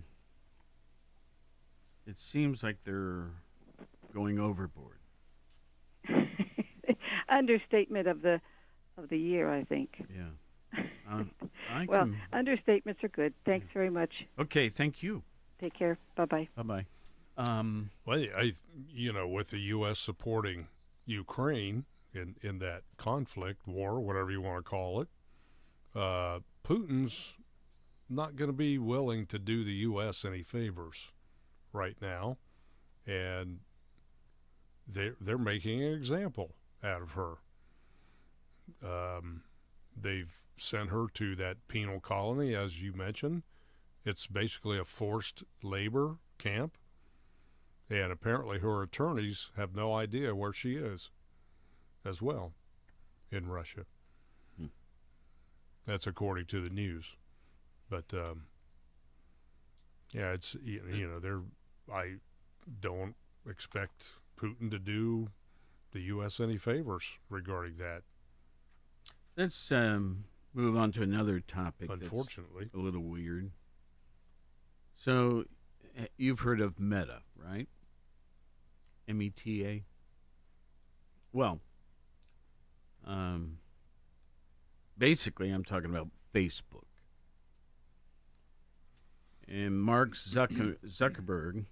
it 2.06 2.18
seems 2.18 2.62
like 2.62 2.76
they're 2.84 3.26
going 4.14 4.38
overboard. 4.38 4.96
Understatement 7.28 8.06
of 8.08 8.22
the 8.22 8.40
of 8.96 9.08
the 9.08 9.18
year, 9.18 9.50
I 9.52 9.64
think. 9.64 10.02
Yeah. 10.14 10.80
Um, 11.10 11.30
I 11.70 11.86
Well, 11.88 12.06
can- 12.06 12.16
understatements 12.32 13.02
are 13.04 13.08
good. 13.08 13.34
Thanks 13.44 13.66
very 13.74 13.90
much. 13.90 14.26
okay. 14.38 14.68
Thank 14.68 15.02
you. 15.02 15.22
Take 15.60 15.74
care. 15.74 15.98
Bye 16.16 16.24
bye. 16.26 16.48
Bye 16.56 16.62
bye. 16.62 16.86
Um. 17.36 17.90
Well, 18.06 18.24
I, 18.36 18.52
you 18.90 19.12
know, 19.12 19.28
with 19.28 19.50
the 19.50 19.58
U.S. 19.60 19.98
supporting 19.98 20.68
Ukraine 21.06 21.84
in, 22.14 22.36
in 22.42 22.58
that 22.60 22.82
conflict, 22.96 23.66
war, 23.66 24.00
whatever 24.00 24.30
you 24.30 24.40
want 24.40 24.64
to 24.64 24.68
call 24.68 25.00
it, 25.02 25.08
uh, 25.94 26.40
Putin's 26.64 27.37
not 28.08 28.36
going 28.36 28.50
to 28.50 28.56
be 28.56 28.78
willing 28.78 29.26
to 29.26 29.38
do 29.38 29.64
the 29.64 29.72
U.S. 29.72 30.24
any 30.24 30.42
favors 30.42 31.12
right 31.72 31.96
now, 32.00 32.38
and 33.06 33.60
they 34.86 35.12
they're 35.20 35.38
making 35.38 35.82
an 35.82 35.92
example 35.92 36.54
out 36.82 37.02
of 37.02 37.12
her. 37.12 37.34
Um, 38.82 39.42
they've 40.00 40.32
sent 40.56 40.90
her 40.90 41.06
to 41.14 41.36
that 41.36 41.68
penal 41.68 42.00
colony, 42.00 42.54
as 42.54 42.82
you 42.82 42.92
mentioned. 42.92 43.42
It's 44.04 44.26
basically 44.26 44.78
a 44.78 44.84
forced 44.84 45.42
labor 45.62 46.16
camp 46.38 46.78
and 47.90 48.12
apparently 48.12 48.58
her 48.58 48.82
attorneys 48.82 49.50
have 49.56 49.74
no 49.74 49.94
idea 49.94 50.34
where 50.34 50.52
she 50.52 50.76
is 50.76 51.10
as 52.04 52.20
well 52.20 52.52
in 53.30 53.48
Russia. 53.48 53.86
Hmm. 54.58 54.66
That's 55.86 56.06
according 56.06 56.46
to 56.46 56.62
the 56.62 56.70
news. 56.70 57.16
But 57.88 58.12
um, 58.12 58.44
yeah, 60.12 60.32
it's 60.32 60.56
you 60.62 61.08
know 61.08 61.18
they're 61.18 61.42
I 61.92 62.16
don't 62.80 63.14
expect 63.48 64.12
Putin 64.40 64.70
to 64.70 64.78
do 64.78 65.28
the 65.92 66.00
U.S. 66.00 66.40
any 66.40 66.58
favors 66.58 67.04
regarding 67.30 67.76
that. 67.78 68.02
Let's 69.36 69.70
um, 69.72 70.24
move 70.52 70.76
on 70.76 70.92
to 70.92 71.02
another 71.02 71.40
topic. 71.40 71.88
that's 71.88 72.02
Unfortunately, 72.02 72.68
a 72.74 72.78
little 72.78 73.02
weird. 73.02 73.50
So, 74.96 75.44
uh, 75.98 76.06
you've 76.16 76.40
heard 76.40 76.60
of 76.60 76.78
Meta, 76.80 77.22
right? 77.36 77.68
M 79.08 79.22
E 79.22 79.30
T 79.30 79.64
A. 79.64 79.84
Well, 81.32 81.60
um, 83.06 83.58
basically, 84.96 85.50
I'm 85.50 85.64
talking 85.64 85.90
about 85.90 86.08
Facebook. 86.34 86.87
And 89.48 89.80
Mark 89.80 90.14
Zucker- 90.14 90.76
Zuckerberg. 90.86 91.64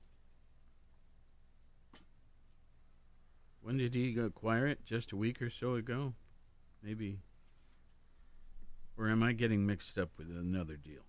When 3.61 3.77
did 3.77 3.95
he 3.95 4.17
acquire 4.19 4.67
it? 4.67 4.85
Just 4.85 5.13
a 5.13 5.17
week 5.17 5.43
or 5.43 5.51
so 5.51 5.75
ago? 5.75 6.15
Maybe. 6.83 7.19
Or 8.97 9.09
am 9.11 9.23
I 9.23 9.33
getting 9.33 9.67
mixed 9.67 9.99
up 9.99 10.11
with 10.17 10.29
another 10.31 10.77
deal? 10.77 11.03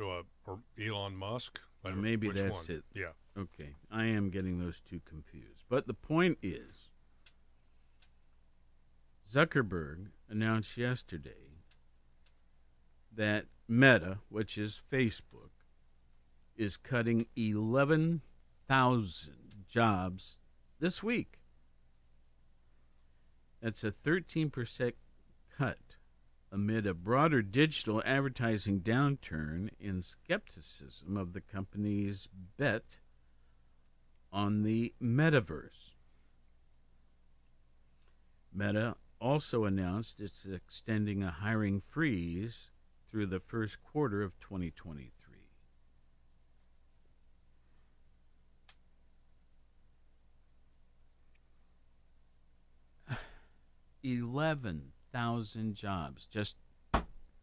uh, 0.00 0.22
or 0.46 0.58
Elon 0.80 1.14
Musk. 1.16 1.60
Or 1.84 1.92
maybe 1.92 2.28
that's 2.30 2.68
one? 2.68 2.78
it. 2.78 2.84
Yeah, 2.94 3.12
Okay, 3.36 3.74
I 3.92 4.06
am 4.06 4.30
getting 4.30 4.58
those 4.58 4.80
two 4.88 5.00
confused. 5.04 5.62
But 5.68 5.86
the 5.86 5.94
point 5.94 6.38
is, 6.42 6.88
Zuckerberg 9.32 10.06
announced 10.28 10.76
yesterday 10.76 11.60
that 13.14 13.44
Meta, 13.68 14.18
which 14.30 14.56
is 14.58 14.80
Facebook, 14.90 15.50
is 16.56 16.76
cutting 16.76 17.26
11,000 17.36 19.34
jobs 19.68 20.36
this 20.80 21.02
week. 21.02 21.38
That's 23.60 23.84
a 23.84 23.92
13% 23.92 24.92
cut 25.56 25.78
amid 26.52 26.86
a 26.86 26.94
broader 26.94 27.42
digital 27.42 28.02
advertising 28.04 28.80
downturn 28.80 29.70
and 29.82 30.04
skepticism 30.04 31.16
of 31.16 31.32
the 31.32 31.40
company's 31.40 32.28
bet 32.56 32.84
on 34.32 34.62
the 34.62 34.92
metaverse. 35.02 35.94
Meta 38.52 38.94
also 39.20 39.64
announced 39.64 40.20
it's 40.20 40.44
extending 40.44 41.22
a 41.22 41.30
hiring 41.30 41.82
freeze 41.88 42.70
through 43.10 43.26
the 43.26 43.40
first 43.40 43.82
quarter 43.82 44.22
of 44.22 44.38
2023. 44.40 45.23
Eleven 54.04 54.92
thousand 55.12 55.74
jobs 55.74 56.26
just 56.30 56.56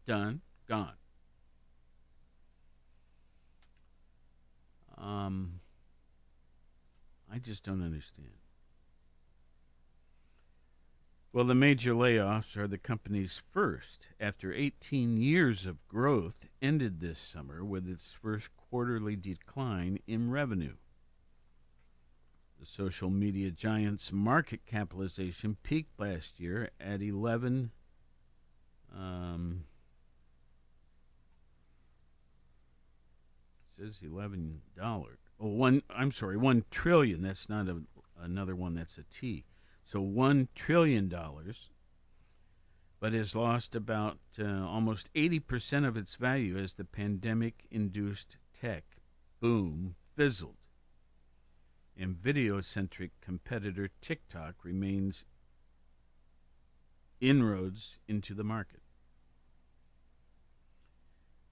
done, 0.06 0.40
gone. 0.68 0.94
Um, 4.96 5.60
I 7.32 7.38
just 7.38 7.64
don't 7.64 7.82
understand. 7.82 8.28
Well, 11.32 11.46
the 11.46 11.54
major 11.54 11.94
layoffs 11.94 12.56
are 12.56 12.68
the 12.68 12.78
company's 12.78 13.40
first 13.52 14.08
after 14.20 14.52
18 14.52 15.20
years 15.20 15.64
of 15.64 15.88
growth 15.88 16.46
ended 16.60 17.00
this 17.00 17.18
summer 17.18 17.64
with 17.64 17.88
its 17.88 18.12
first 18.22 18.48
quarterly 18.70 19.16
decline 19.16 19.98
in 20.06 20.30
revenue. 20.30 20.74
The 22.62 22.68
social 22.68 23.10
media 23.10 23.50
giant's 23.50 24.12
market 24.12 24.64
capitalization 24.66 25.56
peaked 25.64 25.98
last 25.98 26.38
year 26.38 26.70
at 26.78 27.02
11 27.02 27.72
um, 28.96 29.64
says 33.76 33.98
11 34.00 34.62
dollars. 34.76 35.18
Oh, 35.40 35.48
one 35.48 35.82
I'm 35.90 36.12
sorry, 36.12 36.36
1 36.36 36.64
trillion. 36.70 37.22
That's 37.22 37.48
not 37.48 37.66
a, 37.66 37.82
another 38.20 38.54
one 38.54 38.76
that's 38.76 38.96
a 38.96 39.02
T. 39.12 39.44
So 39.84 40.00
1 40.00 40.46
trillion 40.54 41.08
dollars 41.08 41.68
but 43.00 43.12
has 43.12 43.34
lost 43.34 43.74
about 43.74 44.18
uh, 44.38 44.44
almost 44.44 45.12
80% 45.14 45.84
of 45.84 45.96
its 45.96 46.14
value 46.14 46.56
as 46.56 46.74
the 46.74 46.84
pandemic 46.84 47.66
induced 47.72 48.36
tech 48.54 48.84
boom 49.40 49.96
fizzled 50.14 50.61
and 51.98 52.16
video 52.16 52.60
centric 52.60 53.10
competitor 53.20 53.90
TikTok 54.00 54.54
remains 54.64 55.24
inroads 57.20 57.98
into 58.08 58.34
the 58.34 58.44
market. 58.44 58.80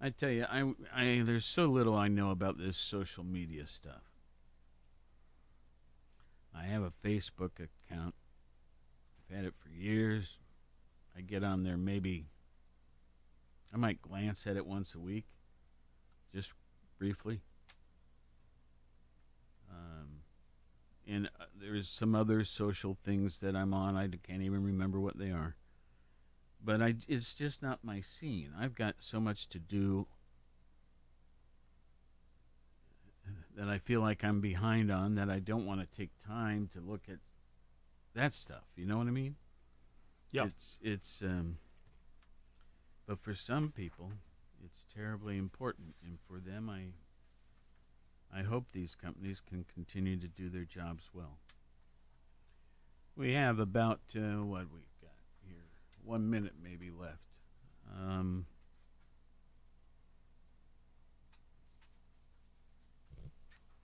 I 0.01 0.11
tell 0.11 0.31
you, 0.31 0.45
I, 0.45 0.73
I 0.95 1.23
there's 1.25 1.45
so 1.45 1.67
little 1.67 1.95
I 1.95 2.09
know 2.09 2.31
about 2.31 2.59
this 2.59 2.77
social 2.77 3.23
media 3.23 3.67
stuff. 3.67 4.03
I 6.55 6.63
have 6.65 6.83
a 6.83 6.93
Facebook 7.05 7.53
account. 7.57 8.15
I've 9.19 9.37
had 9.37 9.45
it 9.45 9.55
for 9.63 9.69
years. 9.69 10.39
I 11.17 11.21
get 11.21 11.45
on 11.45 11.63
there 11.63 11.77
maybe 11.77 12.27
I 13.73 13.77
might 13.77 14.03
glance 14.03 14.47
at 14.47 14.57
it 14.57 14.67
once 14.67 14.95
a 14.95 14.99
week, 14.99 15.27
just 16.35 16.51
briefly. 16.99 17.41
And 21.07 21.27
uh, 21.27 21.45
there's 21.61 21.89
some 21.89 22.15
other 22.15 22.45
social 22.45 22.97
things 23.05 23.41
that 23.41 23.57
I'm 23.57 23.75
on. 23.75 23.97
I 23.97 24.09
can't 24.09 24.43
even 24.43 24.65
remember 24.65 25.01
what 25.01 25.19
they 25.19 25.31
are. 25.31 25.57
But 26.63 26.83
I, 26.83 26.95
it's 27.09 27.35
just 27.35 27.63
not 27.63 27.79
my 27.83 28.01
scene. 28.01 28.51
I've 28.59 28.75
got 28.75 28.97
so 28.99 29.19
much 29.19 29.49
to 29.51 29.59
do 29.59 30.07
that 33.57 33.69
I 33.69 33.79
feel 33.79 34.01
like 34.01 34.25
I'm 34.25 34.41
behind 34.41 34.91
on 34.91 35.15
that 35.17 35.31
I 35.31 35.39
don't 35.39 35.67
want 35.67 35.81
to 35.81 35.97
take 35.97 36.11
time 36.27 36.69
to 36.75 36.81
look 36.81 37.03
at 37.09 37.19
that 38.15 38.33
stuff. 38.33 38.65
You 38.77 38.87
know 38.87 38.99
what 38.99 39.07
I 39.07 39.11
mean? 39.11 39.37
Yeah. 40.33 40.47
It's 40.47 40.79
it's 40.83 41.23
um 41.23 41.59
but 43.07 43.21
for 43.21 43.35
some 43.35 43.73
people 43.77 44.13
it's 44.65 44.85
terribly 44.95 45.37
important 45.37 45.95
and 46.05 46.19
for 46.29 46.39
them 46.39 46.69
I 46.69 46.87
I 48.35 48.43
hope 48.43 48.65
these 48.73 48.95
companies 49.03 49.41
can 49.49 49.65
continue 49.75 50.17
to 50.19 50.29
do 50.29 50.49
their 50.49 50.65
jobs 50.65 51.05
well. 51.13 51.39
We 53.17 53.33
have 53.33 53.59
about 53.59 54.01
uh, 54.17 54.45
what 54.45 54.67
we've 54.73 55.01
got 55.03 55.11
here, 55.47 55.65
one 56.05 56.31
minute 56.31 56.55
maybe 56.63 56.91
left. 56.91 57.19
Um, 57.93 58.47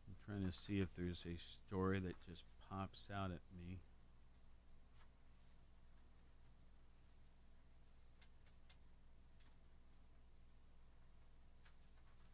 I'm 0.09 0.15
trying 0.25 0.51
to 0.51 0.57
see 0.57 0.81
if 0.81 0.89
there's 0.97 1.25
a 1.27 1.37
story 1.67 1.99
that 1.99 2.15
just 2.29 2.45
pops 2.71 3.09
out 3.15 3.31
at 3.31 3.41
me. 3.59 3.79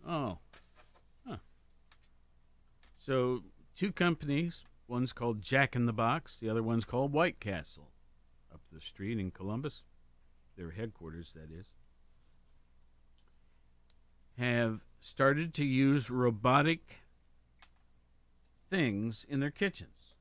Oh. 0.07 0.39
So 3.05 3.43
two 3.77 3.93
companies. 3.93 4.63
One's 4.87 5.13
called 5.13 5.41
Jack 5.41 5.75
in 5.75 5.87
the 5.87 5.93
Box. 5.93 6.37
The 6.41 6.49
other 6.49 6.63
one's 6.63 6.85
called 6.85 7.13
White 7.13 7.41
Castle, 7.41 7.91
up 8.53 8.61
the 8.71 8.81
street 8.81 9.19
in 9.19 9.31
Columbus. 9.31 9.83
Their 10.57 10.71
headquarters, 10.71 11.33
that 11.35 11.51
is. 11.51 11.67
Have 14.39 14.81
started 15.01 15.55
to 15.55 15.65
use 15.65 16.11
robotic 16.11 16.81
things 18.71 19.25
in 19.29 19.41
their 19.41 19.51
kitchens 19.51 20.15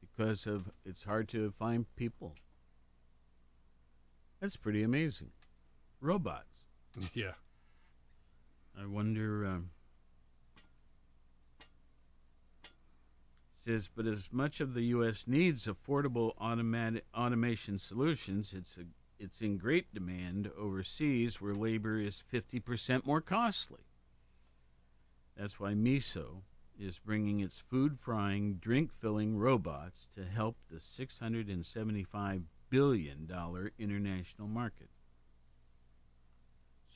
because 0.00 0.46
of 0.46 0.70
it's 0.84 1.02
hard 1.02 1.28
to 1.30 1.52
find 1.58 1.86
people. 1.96 2.34
That's 4.40 4.56
pretty 4.56 4.82
amazing. 4.82 5.30
Robots. 6.00 6.66
Yeah. 7.14 7.32
I 8.78 8.86
wonder. 8.86 9.46
Um, 9.46 9.70
says, 13.64 13.88
but 13.94 14.06
as 14.06 14.32
much 14.32 14.60
of 14.60 14.74
the 14.74 14.82
U.S. 14.86 15.24
needs 15.28 15.66
affordable 15.66 16.32
automatic 16.38 17.04
automation 17.14 17.78
solutions, 17.78 18.54
it's 18.54 18.76
a, 18.76 18.84
it's 19.18 19.40
in 19.40 19.56
great 19.56 19.92
demand 19.94 20.50
overseas, 20.58 21.40
where 21.40 21.54
labor 21.54 22.00
is 22.00 22.24
50% 22.32 23.06
more 23.06 23.20
costly. 23.20 23.82
That's 25.36 25.60
why 25.60 25.74
Miso 25.74 26.42
is 26.78 26.98
bringing 26.98 27.40
its 27.40 27.58
food 27.58 27.98
frying, 28.00 28.54
drink 28.54 28.90
filling 29.00 29.36
robots 29.36 30.08
to 30.16 30.24
help 30.24 30.56
the 30.68 30.80
675 30.80 32.42
billion 32.68 33.26
dollar 33.26 33.70
international 33.78 34.48
market. 34.48 34.88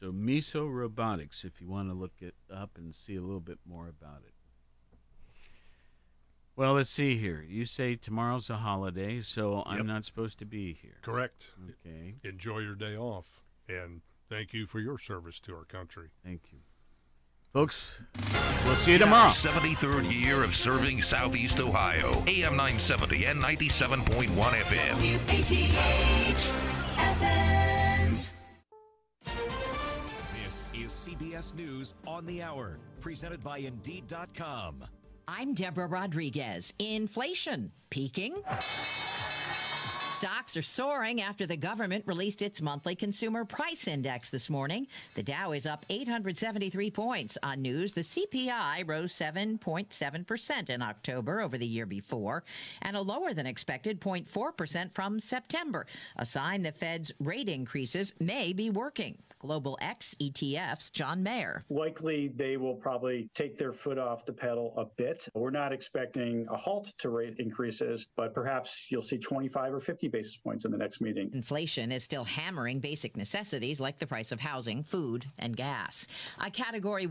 So 0.01 0.11
Miso 0.13 0.69
Robotics, 0.71 1.45
if 1.45 1.61
you 1.61 1.69
want 1.69 1.89
to 1.89 1.95
look 1.95 2.15
it 2.21 2.35
up 2.51 2.77
and 2.77 2.95
see 2.95 3.17
a 3.17 3.23
little 3.23 3.41
bit 3.41 3.59
more 3.65 3.89
about 3.89 4.23
it. 4.27 4.36
Well, 6.57 6.73
let's 6.75 6.89
see 6.91 7.19
here. 7.19 7.45
You 7.47 7.67
say 7.67 7.97
tomorrow's 7.97 8.49
a 8.49 8.57
holiday, 8.57 9.21
so 9.21 9.57
Yep. 9.59 9.65
I'm 9.67 9.87
not 9.87 10.05
supposed 10.07 10.39
to 10.39 10.47
be 10.47 10.73
here. 10.73 10.97
Correct. 11.03 11.51
Okay, 11.85 12.15
Enjoy 12.25 12.61
your 12.61 12.75
day 12.75 12.97
off. 12.97 13.43
And 13.69 14.01
thank 14.31 14.55
you 14.55 14.67
for 14.67 14.81
your 14.81 14.97
service 14.99 15.39
to 15.41 15.55
our 15.55 15.65
country. 15.65 16.09
thank 16.25 16.43
you. 16.53 16.59
Folks, 17.53 17.97
we'll 18.67 18.75
see 18.75 18.93
you 18.93 18.99
tomorrow. 18.99 19.29
73rd 19.31 20.11
year 20.13 20.43
of 20.45 20.55
serving 20.55 21.01
Southeast 21.01 21.59
Ohio. 21.61 22.11
AM 22.27 22.53
970 22.57 23.25
and 23.27 23.43
97.1 23.43 24.27
FM. 24.29 24.97
WATH 25.27 26.53
Athens. 26.99 28.33
This 30.45 30.65
is 30.75 30.91
CBS 30.93 31.55
News 31.55 31.95
on 32.07 32.27
the 32.27 32.43
Hour, 32.43 32.79
presented 33.01 33.43
by 33.43 33.59
Indeed.com. 33.59 34.85
I'm 35.29 35.55
Deborah 35.55 35.89
Rodriguez. 35.89 36.73
Inflation 36.79 37.73
peaking. 37.91 38.45
Stocks 40.17 40.57
are 40.57 40.63
soaring 40.63 41.21
after 41.21 41.45
the 41.45 41.59
government 41.59 42.03
released 42.07 42.41
its 42.41 42.63
monthly 42.63 42.95
consumer 42.95 43.45
price 43.45 43.87
index 43.87 44.31
this 44.31 44.49
morning. 44.49 44.87
The 45.15 45.23
Dow 45.23 45.53
is 45.53 45.67
up 45.67 45.85
873 45.91 46.91
points 46.91 47.37
on 47.43 47.61
news. 47.61 47.93
The 47.93 48.01
CPI 48.01 48.89
rose 48.89 49.13
7.7% 49.13 50.71
in 50.71 50.81
October 50.81 51.43
over 51.43 51.59
the 51.59 51.67
year 51.67 51.85
before, 51.85 52.45
and 52.81 52.97
a 52.97 53.03
lower 53.03 53.35
than 53.35 53.45
expected 53.45 54.01
0.4% 54.01 54.95
from 54.95 55.21
September, 55.21 55.85
a 56.17 56.25
sign 56.25 56.63
the 56.63 56.73
Fed's 56.73 57.13
rate 57.21 57.51
increases 57.51 58.15
may 58.19 58.55
be 58.55 58.71
working. 58.71 59.19
Global 59.39 59.77
X 59.81 60.17
ETF's 60.19 60.91
John 60.91 61.23
Mayer. 61.23 61.63
Likely, 61.69 62.29
they 62.29 62.57
will 62.57 62.75
probably 62.75 63.29
take 63.35 63.59
their 63.59 63.73
foot 63.73 63.99
off 63.99 64.25
the 64.25 64.33
pedal 64.33 64.73
a 64.77 64.87
bit. 64.97 65.29
We're 65.35 65.51
not 65.51 65.73
expecting 65.73 66.47
a 66.51 66.57
halt 66.57 66.95
to 66.99 67.11
rate 67.11 67.37
increases, 67.39 68.07
but 68.17 68.33
perhaps 68.33 68.87
you'll 68.89 69.03
see 69.03 69.19
25 69.19 69.75
or 69.75 69.81
50 70.07 70.19
basis 70.19 70.37
points 70.37 70.65
in 70.65 70.71
the 70.71 70.79
next 70.79 71.01
meeting. 71.01 71.31
Inflation 71.33 71.91
is 71.93 72.03
still 72.03 72.25
hammering 72.25 72.81
basic 72.81 73.17
necessities 73.17 73.81
like 73.81 73.99
the 73.99 74.07
price 74.07 74.33
of 74.33 74.41
housing, 74.41 74.83
food, 74.83 75.27
and 75.39 75.57
gas. 75.57 76.07
A 76.45 76.51
category 76.51 77.07